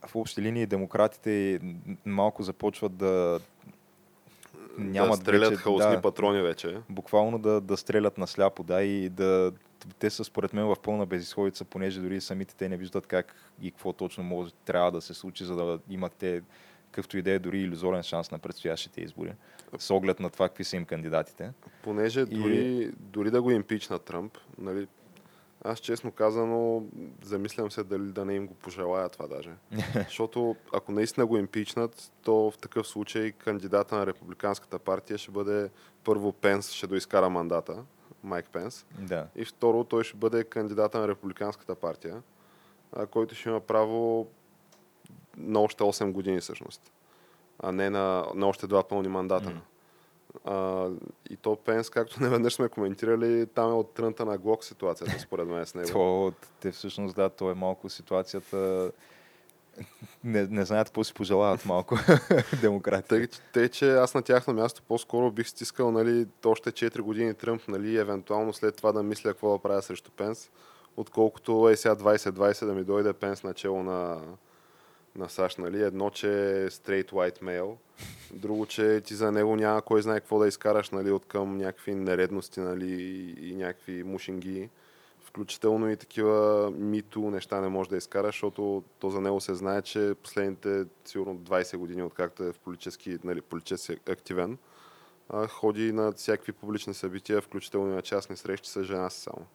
[0.06, 1.60] в общи линии демократите
[2.06, 3.40] малко започват да
[4.78, 6.76] нямат да стрелят вече, хаосни да, патрони вече.
[6.88, 9.52] буквално да, да стрелят на сляпо, да, и да
[9.98, 13.70] те са според мен в пълна безисходица, понеже дори самите те не виждат как и
[13.70, 16.42] какво точно може, трябва да се случи, за да имат те
[16.92, 19.32] какъвто и да е дори иллюзорен шанс на предстоящите избори,
[19.78, 21.52] с оглед на това какви са им кандидатите.
[21.82, 24.88] Понеже И- дори, дори да го импична Тръмп, нали,
[25.64, 26.82] аз честно казано
[27.22, 29.50] замислям се дали да не им го пожелая това даже.
[29.94, 35.70] Защото ако наистина го импичнат, то в такъв случай кандидата на Републиканската партия ще бъде
[36.04, 37.84] първо Пенс, ще доизкара мандата,
[38.24, 39.26] Майк Пенс, Да.
[39.36, 42.22] и второ той ще бъде кандидата на Републиканската партия,
[43.10, 44.28] който ще има право
[45.36, 46.92] на още 8 години всъщност,
[47.58, 49.50] а не на, на още два пълни мандата.
[49.50, 49.60] Mm.
[50.44, 50.88] А,
[51.30, 55.18] и то Пенс, както не веднъж сме коментирали, там е от трънта на Глок ситуацията,
[55.18, 55.88] според мен с него.
[55.92, 58.90] то, те всъщност, да, то е малко ситуацията
[60.24, 61.98] не, не знаят какво си пожелават малко
[62.60, 63.08] демократите.
[63.08, 67.68] Тъй, тъй, че аз на тяхно място по-скоро бих стискал нали, още 4 години Тръмп,
[67.68, 70.50] нали, евентуално след това да мисля какво да правя срещу Пенс,
[70.96, 74.20] отколкото е сега 2020 да ми дойде Пенс начало на,
[75.16, 75.58] на САЩ.
[75.58, 75.82] Нали.
[75.82, 77.76] Едно, че е straight white male,
[78.32, 81.94] друго, че ти за него няма кой знае какво да изкараш нали, от към някакви
[81.94, 82.92] нередности нали,
[83.40, 84.68] и някакви мушинги
[85.32, 89.82] включително и такива мито неща не може да изкара, защото то за него се знае,
[89.82, 94.58] че последните сигурно 20 години, откакто е в политически, нали, политически активен,
[95.48, 99.46] ходи на всякакви публични събития, включително и на частни срещи с жена си само.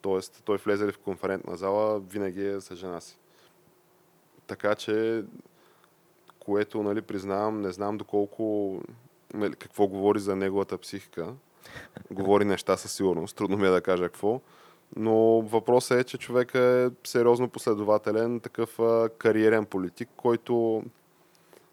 [0.00, 3.18] Тоест, той влезе ли в конферентна зала, винаги е с жена си.
[4.50, 5.24] Така че,
[6.38, 8.76] което нали, признавам, не знам доколко,
[9.34, 11.34] нали, какво говори за неговата психика.
[12.10, 14.40] Говори неща със сигурност, трудно ми е да кажа какво
[14.96, 20.82] но въпросът е, че човек е сериозно последователен, такъв а, кариерен политик, който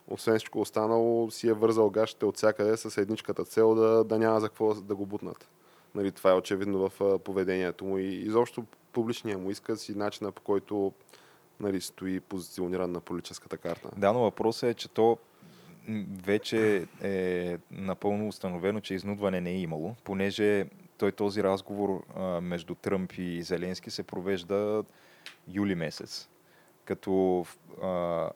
[0.08, 4.40] освен всичко останало си е вързал гащите от всякъде с едничката цел да, да няма
[4.40, 5.48] за какво да го бутнат.
[5.96, 10.42] Нали, това е очевидно в поведението му и изобщо публичния му изказ и начина по
[10.42, 10.94] който
[11.60, 13.90] нали, стои позициониран на политическата карта.
[13.98, 15.18] Да, но въпросът е, че то
[16.24, 20.66] вече е напълно установено, че изнудване не е имало, понеже
[20.98, 24.84] той този разговор а, между Тръмп и Зеленски се провежда
[25.48, 26.30] юли месец.
[26.86, 27.46] Като
[27.84, 28.30] а,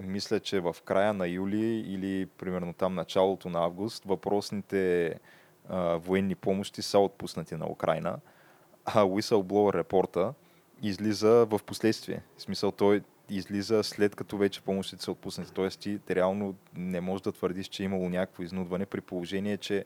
[0.00, 5.14] мисля, че в края на юли или примерно там началото на август въпросните
[5.68, 8.18] а, военни помощи са отпуснати на Украина,
[8.84, 10.34] а Whistleblower репорта
[10.82, 12.22] излиза в последствие.
[12.36, 15.52] В смисъл той излиза след като вече помощите са отпуснати.
[15.52, 19.84] Тоест ти реално не можеш да твърдиш, че е имало някакво изнудване при положение, че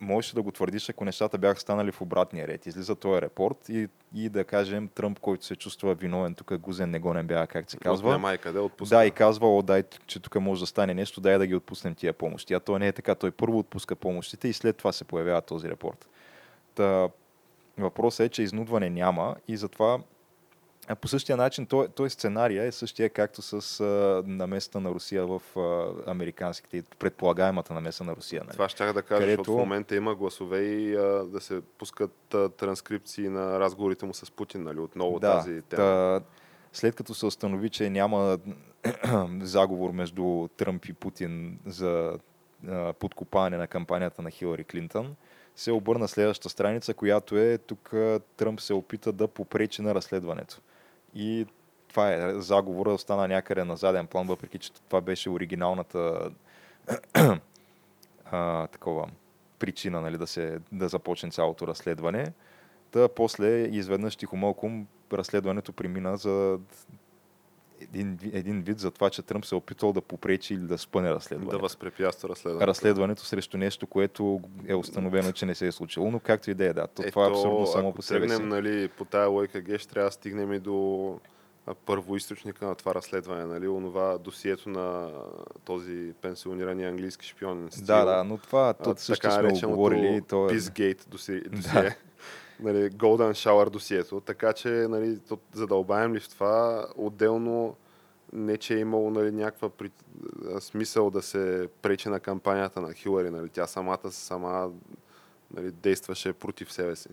[0.00, 2.66] можеше да го твърдиш, ако нещата бяха станали в обратния ред.
[2.66, 6.98] Излиза този репорт и, и да кажем Тръмп, който се чувства виновен, тук гузен, не
[6.98, 8.10] го не бяга, как се казва.
[8.10, 8.96] Няма и къде отпуска.
[8.96, 11.94] Да, и казва, о, дай, че тук може да стане нещо, дай да ги отпуснем
[11.94, 12.54] тия помощи.
[12.54, 13.14] А то не е така.
[13.14, 16.08] Той първо отпуска помощите и след това се появява този репорт.
[16.74, 17.08] Та,
[17.82, 19.98] въпросът е, че изнудване няма и затова
[21.00, 25.42] по същия начин, той, той сценария е същия както с а, наместа на Русия в
[25.56, 28.42] а, американските, предполагаемата намеса на Русия.
[28.44, 28.52] Нали?
[28.52, 29.40] Това ще да кажа, където...
[29.40, 34.14] защото в момента има гласове и а, да се пускат а, транскрипции на разговорите му
[34.14, 35.82] с Путин, нали, отново да, тази тема.
[35.82, 36.20] Та,
[36.72, 38.38] след като се установи, че няма
[39.40, 42.18] заговор между Тръмп и Путин за
[42.98, 45.16] подкопаване на кампанията на Хилари Клинтон,
[45.60, 47.92] се обърна следващата страница, която е тук
[48.36, 50.60] Тръмп се опита да попречи на разследването
[51.14, 51.46] и
[51.88, 56.30] това е заговора остана някъде на заден план, въпреки че това беше оригиналната
[58.24, 59.08] а, такова
[59.58, 62.32] причина нали, да, се, да започне цялото разследване.
[62.90, 66.58] Та после изведнъж тихомълком разследването премина за
[67.80, 71.10] един, един вид за това, че Тръмп се е опитал да попречи или да спъне
[71.10, 71.56] разследването.
[71.56, 72.66] Да възпрепятства разследването.
[72.66, 76.64] Разследването срещу нещо, което е установено, че не се е случило, но както и да
[76.64, 76.86] е, да.
[76.86, 78.42] То, Ето, това е абсурдно само по себе си.
[78.42, 81.18] нали, по тая лойка геш, трябва да стигнем и до
[81.86, 85.10] първоисточника на това разследване, нали, онова досието на
[85.64, 87.68] този пенсионирания английски шпион.
[87.70, 90.22] Стил, да, да, но това тут също сме говорили.
[90.28, 90.94] То е...
[91.08, 91.42] Досие.
[91.50, 91.94] Да
[92.62, 95.18] нали, Golden Shower досието, така че нали,
[95.52, 97.76] задълбаем ли в това, отделно
[98.32, 99.90] не, че е имало нали, някаква при...
[100.60, 104.70] смисъл да се пречи на кампанията на Хилари, нали, тя самата сама
[105.54, 107.08] нали, действаше против себе си.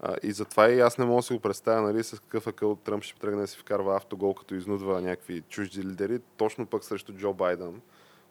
[0.00, 2.76] А, и затова и аз не мога да си го представя нали, с какъв акъл
[2.76, 7.12] Тръмп ще тръгне да си вкарва автогол, като изнудва някакви чужди лидери, точно пък срещу
[7.12, 7.80] Джо Байден,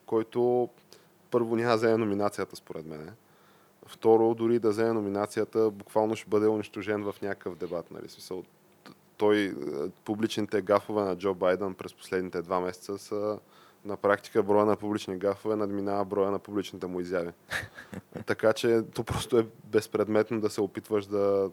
[0.06, 0.68] който
[1.30, 3.10] първо няма вземе номинацията според мен.
[3.90, 7.90] Второ, дори да вземе номинацията, буквално ще бъде унищожен в някакъв дебат.
[7.90, 8.08] Нали?
[8.08, 8.44] Смисъл,
[9.16, 9.52] той, е,
[10.04, 13.38] публичните гафове на Джо Байден през последните два месеца са
[13.84, 17.30] на практика броя на публични гафове надминава броя на публичните му изяви.
[18.26, 21.50] така че то просто е безпредметно да се опитваш да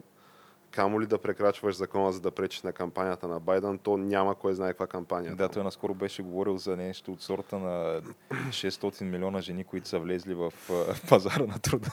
[0.70, 4.54] камо ли да прекрачваш закона, за да пречиш на кампанията на Байден, то няма кой
[4.54, 5.36] знае каква кампания.
[5.36, 9.98] Да, той наскоро беше говорил за нещо от сорта на 600 милиона жени, които са
[9.98, 10.52] влезли в
[11.08, 11.90] пазара на труда.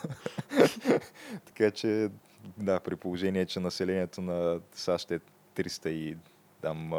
[1.46, 2.10] така че,
[2.58, 5.20] да, при положение, че населението на САЩ е
[5.56, 6.18] 300 и
[6.62, 6.94] там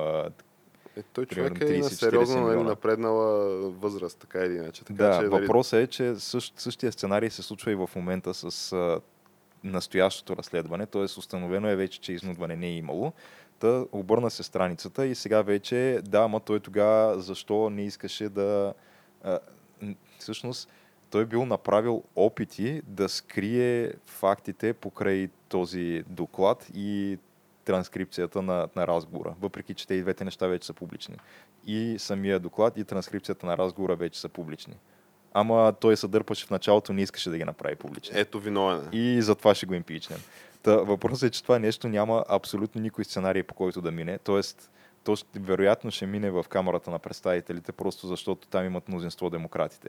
[0.97, 4.85] е, той човек е на сериозно нали, напреднала възраст, така или иначе.
[4.85, 8.35] Така, да, че, нали, въпросът е, че същ, същия сценарий се случва и в момента
[8.35, 9.01] с
[9.71, 11.03] настоящото разследване, т.е.
[11.03, 13.13] установено е вече, че изнудване не е имало.
[13.59, 18.75] Та обърна се страницата и сега вече, да, ама той тогава защо не искаше да...
[19.25, 19.39] А,
[20.19, 20.69] всъщност,
[21.11, 27.19] той бил направил опити да скрие фактите покрай този доклад и
[27.65, 31.17] транскрипцията на, на разговора, въпреки че те и двете неща вече са публични.
[31.67, 34.75] И самия доклад и транскрипцията на разговора вече са публични.
[35.39, 38.21] Ама той се дърпаше в началото, не искаше да ги направи публични.
[38.21, 38.89] Ето виновен.
[38.93, 40.19] И затова ще го импичнем.
[40.63, 44.19] Та, въпросът е, че това нещо няма абсолютно никой сценарий по който да мине.
[44.19, 44.71] Тоест,
[45.05, 49.89] то ще, вероятно ще мине в камерата на представителите, просто защото там имат мнозинство демократите.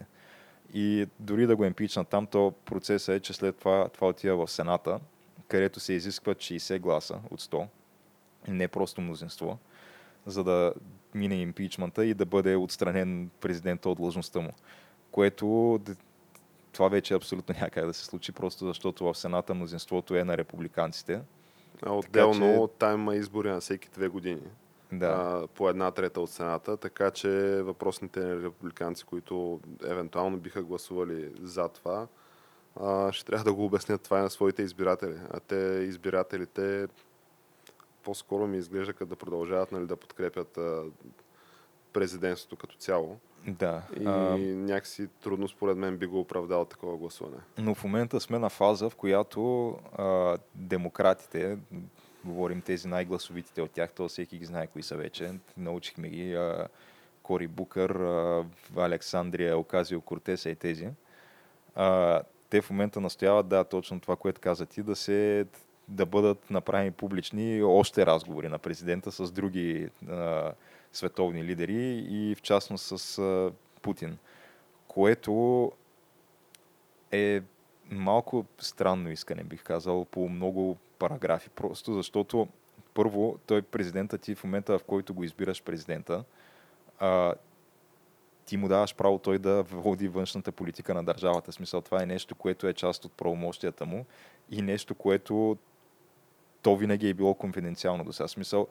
[0.73, 4.51] И дори да го импичнат там, то процесът е, че след това това отива в
[4.51, 4.99] Сената,
[5.47, 7.67] където се изискват 60 гласа от 100,
[8.47, 9.57] не просто мнозинство,
[10.25, 10.73] за да
[11.13, 14.51] мине импичмента и да бъде отстранен президента от длъжността му.
[15.11, 15.79] Което
[16.73, 20.37] това вече абсолютно няма как да се случи, просто защото в Сената мнозинството е на
[20.37, 21.21] републиканците.
[21.85, 24.41] А отделно че- там има избори на всеки две години.
[24.91, 25.05] Да.
[25.05, 27.29] а, по една трета от Сената, така че
[27.61, 32.07] въпросните републиканци, които евентуално биха гласували за това,
[32.81, 35.15] а, ще трябва да го обяснят това на своите избиратели.
[35.29, 35.55] А те,
[35.87, 36.87] избирателите,
[38.03, 40.83] по-скоро ми изглежда като да продължават нали, да подкрепят а,
[41.97, 43.17] президентството като цяло.
[43.47, 43.81] да.
[43.99, 47.37] И А, някакси трудно според мен би го оправдал такова гласуване.
[47.57, 51.57] но в момента сме на фаза, в която а, демократите,
[52.25, 56.67] говорим тези най-гласовитите от тях, то всеки ги знае кои са вече, научихме ги, а,
[57.23, 58.45] Кори Букър, а,
[58.77, 60.87] Александрия Оказио Кортеса и тези.
[61.75, 65.45] А, те в момента настояват, да, точно това, което каза ти, да се
[65.87, 70.51] да бъдат направени публични още разговори на президента с други а,
[70.93, 74.17] световни лидери и в частност с а, Путин,
[74.87, 75.71] което
[77.11, 77.41] е
[77.91, 81.49] малко странно искане, бих казал, по много параграфи.
[81.49, 82.47] Просто защото,
[82.93, 86.23] първо, той президента ти в момента, в който го избираш президента,
[86.99, 87.33] а,
[88.45, 91.51] ти му даваш право той да води външната политика на държавата.
[91.51, 94.05] Смисъл, това е нещо, което е част от правомощията му
[94.51, 95.57] и нещо, което
[96.61, 98.27] то винаги е било конфиденциално до сега.
[98.27, 98.67] Смисъл,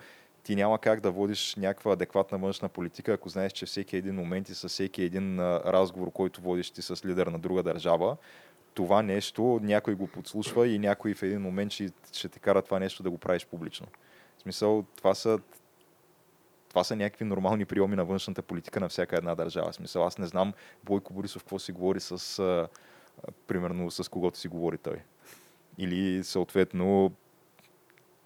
[0.47, 4.49] ти няма как да водиш някаква адекватна външна политика, ако знаеш, че всеки един момент
[4.49, 8.16] и със всеки един разговор, който водиш ти с лидер на друга държава,
[8.74, 12.78] това нещо някой го подслушва и някой в един момент ще, ще те кара това
[12.78, 13.86] нещо да го правиш публично.
[14.38, 15.38] В смисъл, това са
[16.68, 19.72] това са някакви нормални приеми на външната политика на всяка една държава.
[19.72, 20.53] В смисъл, аз не знам
[20.84, 22.68] Бойко Борисов какво си говори с,
[23.47, 25.03] примерно, с когото си говори той.
[25.78, 27.12] Или, съответно,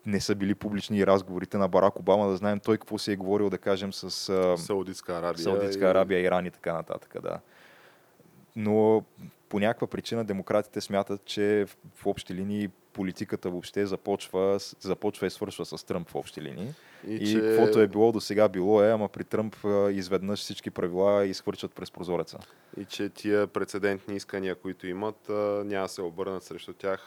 [0.07, 3.51] не са били публични разговорите на Барак Обама, да знаем той какво си е говорил,
[3.51, 5.43] да кажем, с а, Саудитска Арабия.
[5.43, 7.41] Саудитска Арабия, Иран и така нататък, да.
[8.57, 9.05] Но
[9.49, 15.65] по някаква причина демократите смятат, че в общи линии политиката въобще започва, започва и свършва
[15.65, 16.75] с Тръмп в общи линии.
[17.07, 17.41] И, И, че...
[17.41, 19.57] каквото е било до сега било е, ама при Тръмп
[19.91, 22.39] изведнъж всички правила изхвърчат през прозореца.
[22.77, 25.29] И че тия прецедентни искания, които имат,
[25.65, 27.05] няма да се обърнат срещу тях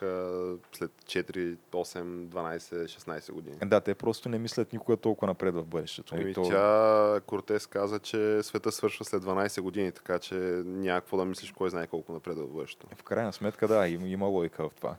[0.73, 3.57] след 4, 8, 12, 16 години.
[3.65, 6.15] Да, те просто не мислят никога толкова напред в бъдещето.
[6.15, 6.41] Еми, то...
[6.49, 11.51] тя, Кортес каза, че света свършва след 12 години, така че няма какво да мислиш
[11.51, 12.87] кой знае колко напред в бъдещето.
[12.95, 14.95] В крайна сметка, да, има, има логика в това.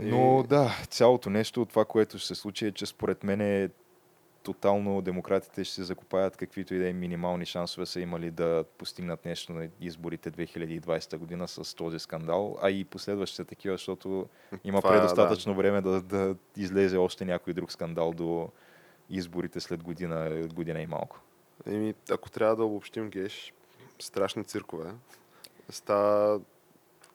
[0.00, 3.70] И- Но да, цялото нещо, това, което ще се случи е, че според мен е
[4.42, 9.24] тотално демократите ще се закопаят каквито и да е минимални шансове са имали да постигнат
[9.24, 14.26] нещо на изборите 2020 година с този скандал, а и последващите такива, защото
[14.64, 18.48] има Това е, предостатъчно време да, да излезе още някой друг скандал до
[19.10, 21.20] изборите след година, година и малко.
[21.66, 23.52] Еми, ако трябва да обобщим геш,
[23.98, 24.90] страшни циркове.
[25.68, 26.40] Става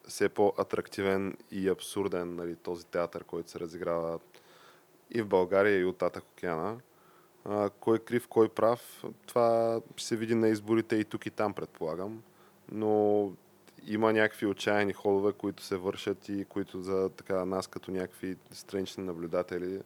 [0.08, 4.18] все по-атрактивен и абсурден нали, този театър, който се разиграва
[5.10, 6.80] и в България, и от Татък океана.
[7.44, 11.54] А, кой е крив, кой прав, това се види на изборите и тук и там,
[11.54, 12.22] предполагам.
[12.72, 13.32] Но
[13.86, 19.04] има някакви отчаяни ходове, които се вършат и които за така нас като някакви странични
[19.04, 19.80] наблюдатели,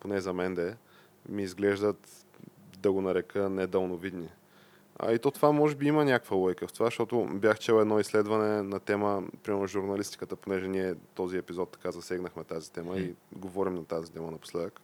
[0.00, 0.74] поне за мен да е,
[1.28, 2.26] ми изглеждат
[2.78, 4.28] да го нарека недълновидни.
[5.04, 8.00] А и то това може би има някаква лойка в това, защото бях чел едно
[8.00, 13.74] изследване на тема, примерно журналистиката, понеже ние този епизод така засегнахме тази тема и говорим
[13.74, 14.80] на тази тема напоследък.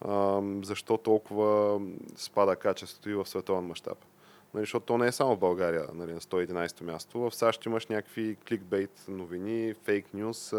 [0.00, 1.80] А, защо толкова
[2.16, 3.98] спада качеството и в световен мащаб?
[4.54, 7.20] Нали, защото то не е само в България, нали, на 111-то място.
[7.20, 10.54] В САЩ имаш някакви кликбейт новини, фейк нюс,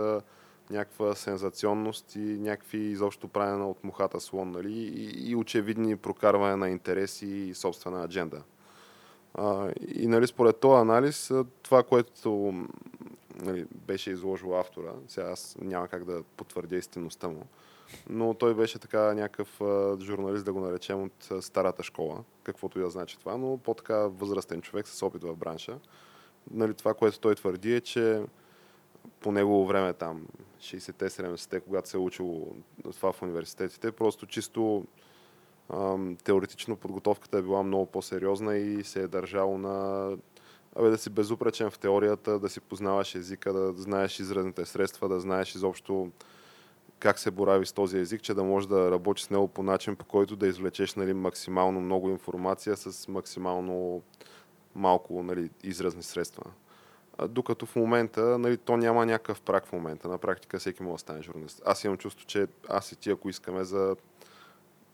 [0.70, 6.70] някаква сензационност и някакви изобщо правена от мухата слон, нали, и, и очевидни прокарване на
[6.70, 8.44] интереси и собствена адженда.
[9.96, 11.32] И нали, според този анализ,
[11.64, 12.54] това, което
[13.36, 17.46] нали, беше изложил автора, сега аз няма как да потвърдя истинността му,
[18.10, 19.62] но той беше така някакъв
[20.02, 24.62] журналист, да го наречем, от старата школа, каквото и да значи това, но по-така възрастен
[24.62, 25.80] човек с опит в бранша.
[26.52, 28.24] Нали, това, което той твърди е, че
[29.20, 30.28] по негово време там,
[30.60, 32.56] 60-те, 70-те, когато се е учило
[32.92, 34.86] това в университетите, просто чисто
[36.24, 40.08] теоретично подготовката е била много по-сериозна и се е държало на
[40.76, 45.20] абе, да си безупречен в теорията, да си познаваш езика, да знаеш изразните средства, да
[45.20, 46.12] знаеш изобщо
[47.00, 49.96] как се борави с този език, че да можеш да работиш с него по начин,
[49.96, 54.02] по който да извлечеш нали, максимално много информация с максимално
[54.76, 56.44] малко нали, изразни средства.
[57.30, 60.08] Докато в момента нали, то няма някакъв прак в момента.
[60.08, 61.62] На практика всеки може да стане журналист.
[61.66, 63.96] Аз имам чувство, че аз и ти, ако искаме за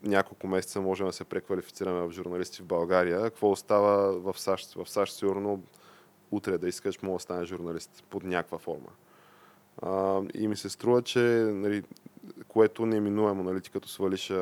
[0.03, 3.21] няколко месеца можем да се преквалифицираме в журналисти в България.
[3.21, 4.73] Какво остава в САЩ?
[4.73, 5.63] В САЩ сигурно
[6.31, 8.89] утре да искаш, мога да стане журналист под някаква форма.
[9.81, 11.19] А, и ми се струва, че
[11.53, 11.83] нали,
[12.47, 14.33] което неминуемо, нали, ти като свалиш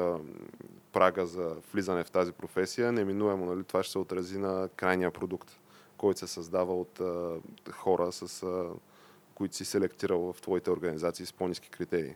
[0.94, 5.60] прага за влизане в тази професия, неминуемо нали, това ще се отрази на крайния продукт,
[5.98, 7.38] който се създава от а,
[7.72, 8.66] хора, с, а,
[9.36, 12.16] които си селектирал в твоите организации с по-низки критерии.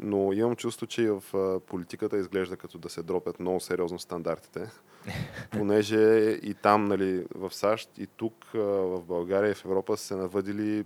[0.00, 1.22] Но имам чувство, че и в
[1.66, 4.70] политиката изглежда като да се дропят много сериозно стандартите,
[5.50, 10.16] понеже и там, нали, в САЩ, и тук, в България и в Европа са се
[10.16, 10.84] навъдили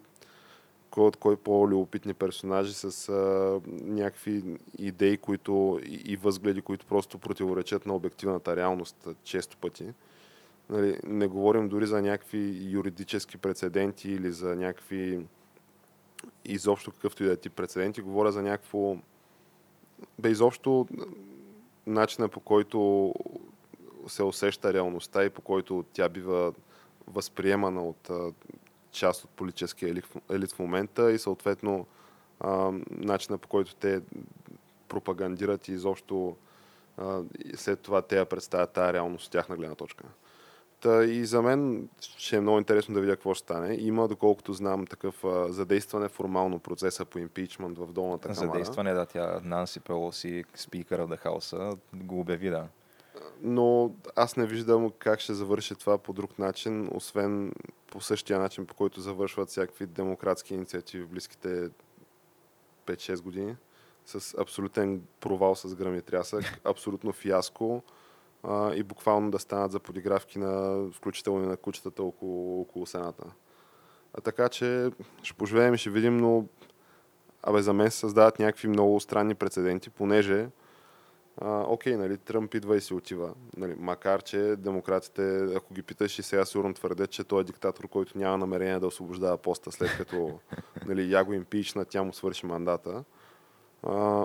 [0.91, 4.45] кой от кой по-любопитни персонажи с а, някакви
[4.79, 9.93] идеи които, и, и възгледи, които просто противоречат на обективната реалност често пъти.
[10.71, 15.21] Нали, не говорим дори за някакви юридически прецеденти или за някакви
[16.45, 18.01] изобщо какъвто и да е тип прецеденти.
[18.01, 18.97] Говоря за някакво...
[20.19, 20.87] Бе, изобщо
[21.87, 23.15] начина по който
[24.07, 26.53] се усеща реалността и по който тя бива
[27.07, 28.11] възприемана от
[28.91, 31.87] част от политическия елит, елит в момента и съответно
[32.41, 34.01] а, начина по който те
[34.89, 36.37] пропагандират и изобщо
[36.97, 40.05] а, и след това те я представят тази реалност от тяхна гледна точка.
[40.81, 43.77] Та и за мен ще е много интересно да видя какво ще стане.
[43.81, 48.47] Има, доколкото знам, такъв а, задействане формално процеса по импичмент в долната камара.
[48.47, 52.69] Задействане, да, тя Нанси Пелоси, спикъра в Хауса, го обяви, да.
[53.43, 57.53] Но аз не виждам как ще завърши това по друг начин, освен
[57.91, 61.69] по същия начин, по който завършват всякакви демократски инициативи в близките
[62.87, 63.57] 5-6 години.
[64.07, 67.83] С абсолютен провал с гръм и трясък, абсолютно фиаско
[68.43, 73.25] а, и буквално да станат за подигравки на включително и на кучетата около, около сената.
[74.15, 74.91] А така че
[75.23, 76.45] ще поживеем и ще видим, но
[77.43, 80.49] абе, за мен се създават някакви много странни прецеденти, понеже
[81.41, 83.35] а, окей, нали, Тръмп идва и си отива.
[83.57, 87.89] Нали, макар, че демократите, ако ги питаш и сега сигурно твърдят, че той е диктатор,
[87.89, 90.39] който няма намерение да освобождава поста, след като
[90.87, 93.05] нали, я го импична, тя му свърши мандата.
[93.83, 94.25] А,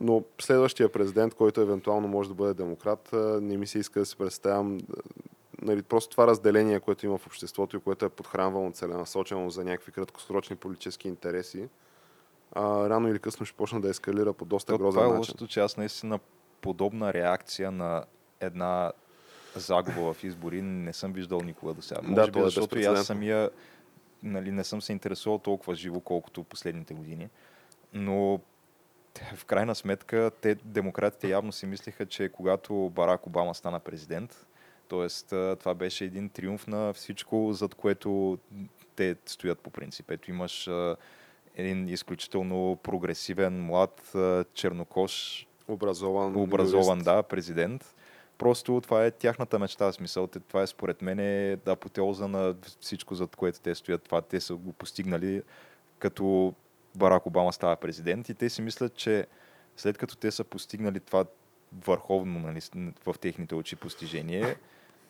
[0.00, 3.10] но следващия президент, който евентуално може да бъде демократ,
[3.40, 4.78] не ми се иска да си представям
[5.62, 9.92] нали, просто това разделение, което има в обществото и което е подхранвано целенасочено за някакви
[9.92, 11.68] краткосрочни политически интереси,
[12.52, 15.18] а, рано или късно ще почне да ескалира по доста То, грозен това е начин.
[15.18, 16.18] лошото, че аз наистина
[16.60, 18.04] подобна реакция на
[18.40, 18.92] една
[19.56, 22.00] загуба в избори не съм виждал никога до сега.
[22.00, 23.50] Да, Може би, е защото и аз самия
[24.22, 27.28] нали, не съм се интересувал толкова живо, колкото последните години.
[27.92, 28.40] Но
[29.36, 34.46] в крайна сметка те, демократите явно си мислиха, че когато Барак Обама стана президент,
[34.88, 35.08] т.е.
[35.56, 38.38] това беше един триумф на всичко, зад което
[38.96, 40.10] те стоят по принцип.
[40.10, 40.70] Ето имаш
[41.56, 44.16] един изключително прогресивен, млад,
[44.54, 47.94] чернокош, Образован, образован, да, президент.
[48.38, 50.26] Просто това е тяхната мечта, смисъл.
[50.26, 54.02] Това е според мен е апотеоза на всичко, зад което те стоят.
[54.02, 55.42] Това те са го постигнали
[55.98, 56.54] като
[56.98, 59.26] Барак Обама става президент и те си мислят, че
[59.76, 61.24] след като те са постигнали това
[61.84, 62.60] върховно нали,
[63.06, 64.56] в техните очи постижение,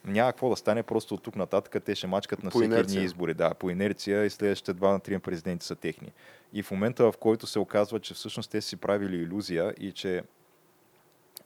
[0.05, 3.35] няма какво да стане, просто от тук нататък те ще мачкат на всеки едни избори.
[3.35, 6.13] Да, по инерция и следващите два на три президенти са техни.
[6.53, 10.23] И в момента, в който се оказва, че всъщност те си правили иллюзия и че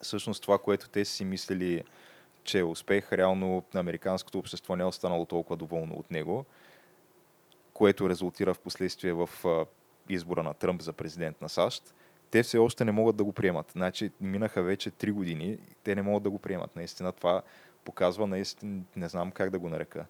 [0.00, 1.84] всъщност това, което те си мислили,
[2.44, 6.44] че е успех, реално на американското общество не е останало толкова доволно от него,
[7.72, 9.28] което резултира в последствие в
[10.08, 11.94] избора на Тръмп за президент на САЩ,
[12.30, 13.70] те все още не могат да го приемат.
[13.72, 16.76] Значи минаха вече 3 години, те не могат да го приемат.
[16.76, 17.42] Наистина това
[17.84, 20.06] показва, наистина, не знам как да го нарека,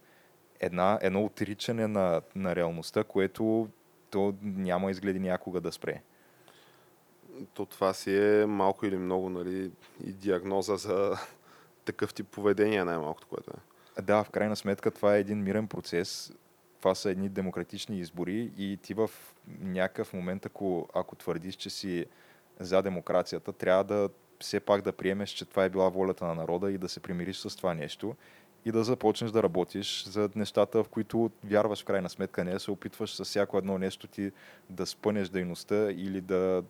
[0.60, 3.68] една, едно отричане на, на реалността, което
[4.10, 6.02] то няма изгледи някога да спре.
[7.54, 9.70] То това си е малко или много нали,
[10.04, 11.16] и диагноза за
[11.84, 14.02] такъв тип поведение, най-малкото, което е.
[14.02, 16.32] Да, в крайна сметка това е един мирен процес.
[16.82, 19.10] Това са едни демократични избори и ти в
[19.60, 22.06] някакъв момент, ако, ако твърдиш, че си
[22.60, 24.08] за демокрацията, трябва да
[24.40, 27.36] все пак да приемеш, че това е била волята на народа и да се примириш
[27.36, 28.16] с това нещо
[28.64, 32.60] и да започнеш да работиш за нещата, в които вярваш в крайна сметка, не да
[32.60, 34.32] се опитваш с всяко едно нещо ти
[34.70, 36.62] да спънеш дейността или да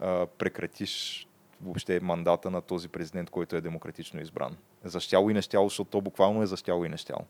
[0.00, 1.26] а, прекратиш
[1.62, 4.56] въобще мандата на този президент, който е демократично избран.
[4.84, 7.24] Защяло и нещяло, защото то буквално е защяло и нещяло.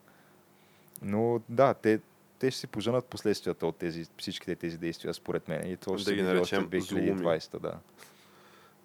[1.03, 2.01] Но да, те,
[2.39, 5.71] те ще си поженат последствията от тези, всичките тези действия, според мен.
[5.71, 7.79] И то ще Да ги наречем 2020, да.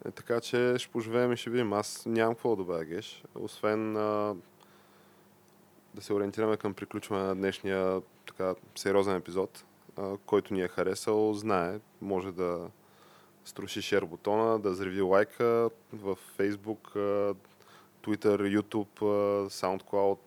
[0.06, 1.74] Е, така че ще поживеем и ще видим.
[1.74, 3.24] Аз нямам какво да добавя, Геш.
[3.36, 4.36] Освен а,
[5.94, 9.64] да се ориентираме към приключване на днешния така сериозен епизод,
[9.98, 12.70] а, който ни е харесал, знае, може да
[13.46, 16.96] струши шер бутона, да взриви лайка в Facebook,
[18.04, 19.00] Twitter, YouTube,
[19.50, 20.20] SoundCloud,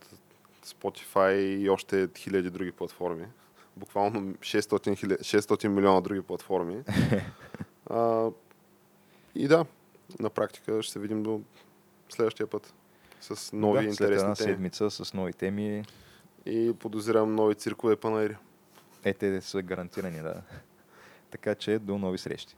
[0.66, 3.26] Spotify и още хиляди други платформи.
[3.76, 6.82] Буквално 600, хиля- 600 милиона други платформи.
[7.90, 8.30] А,
[9.34, 9.64] и да,
[10.20, 11.40] на практика ще се видим до
[12.08, 12.74] следващия път
[13.20, 14.54] с нови да, след една интересни теми.
[14.54, 15.84] седмица с нови теми.
[16.46, 18.36] И подозирам нови циркове панаири.
[19.04, 20.42] Е, те са гарантирани, да.
[21.30, 22.56] Така че до нови срещи.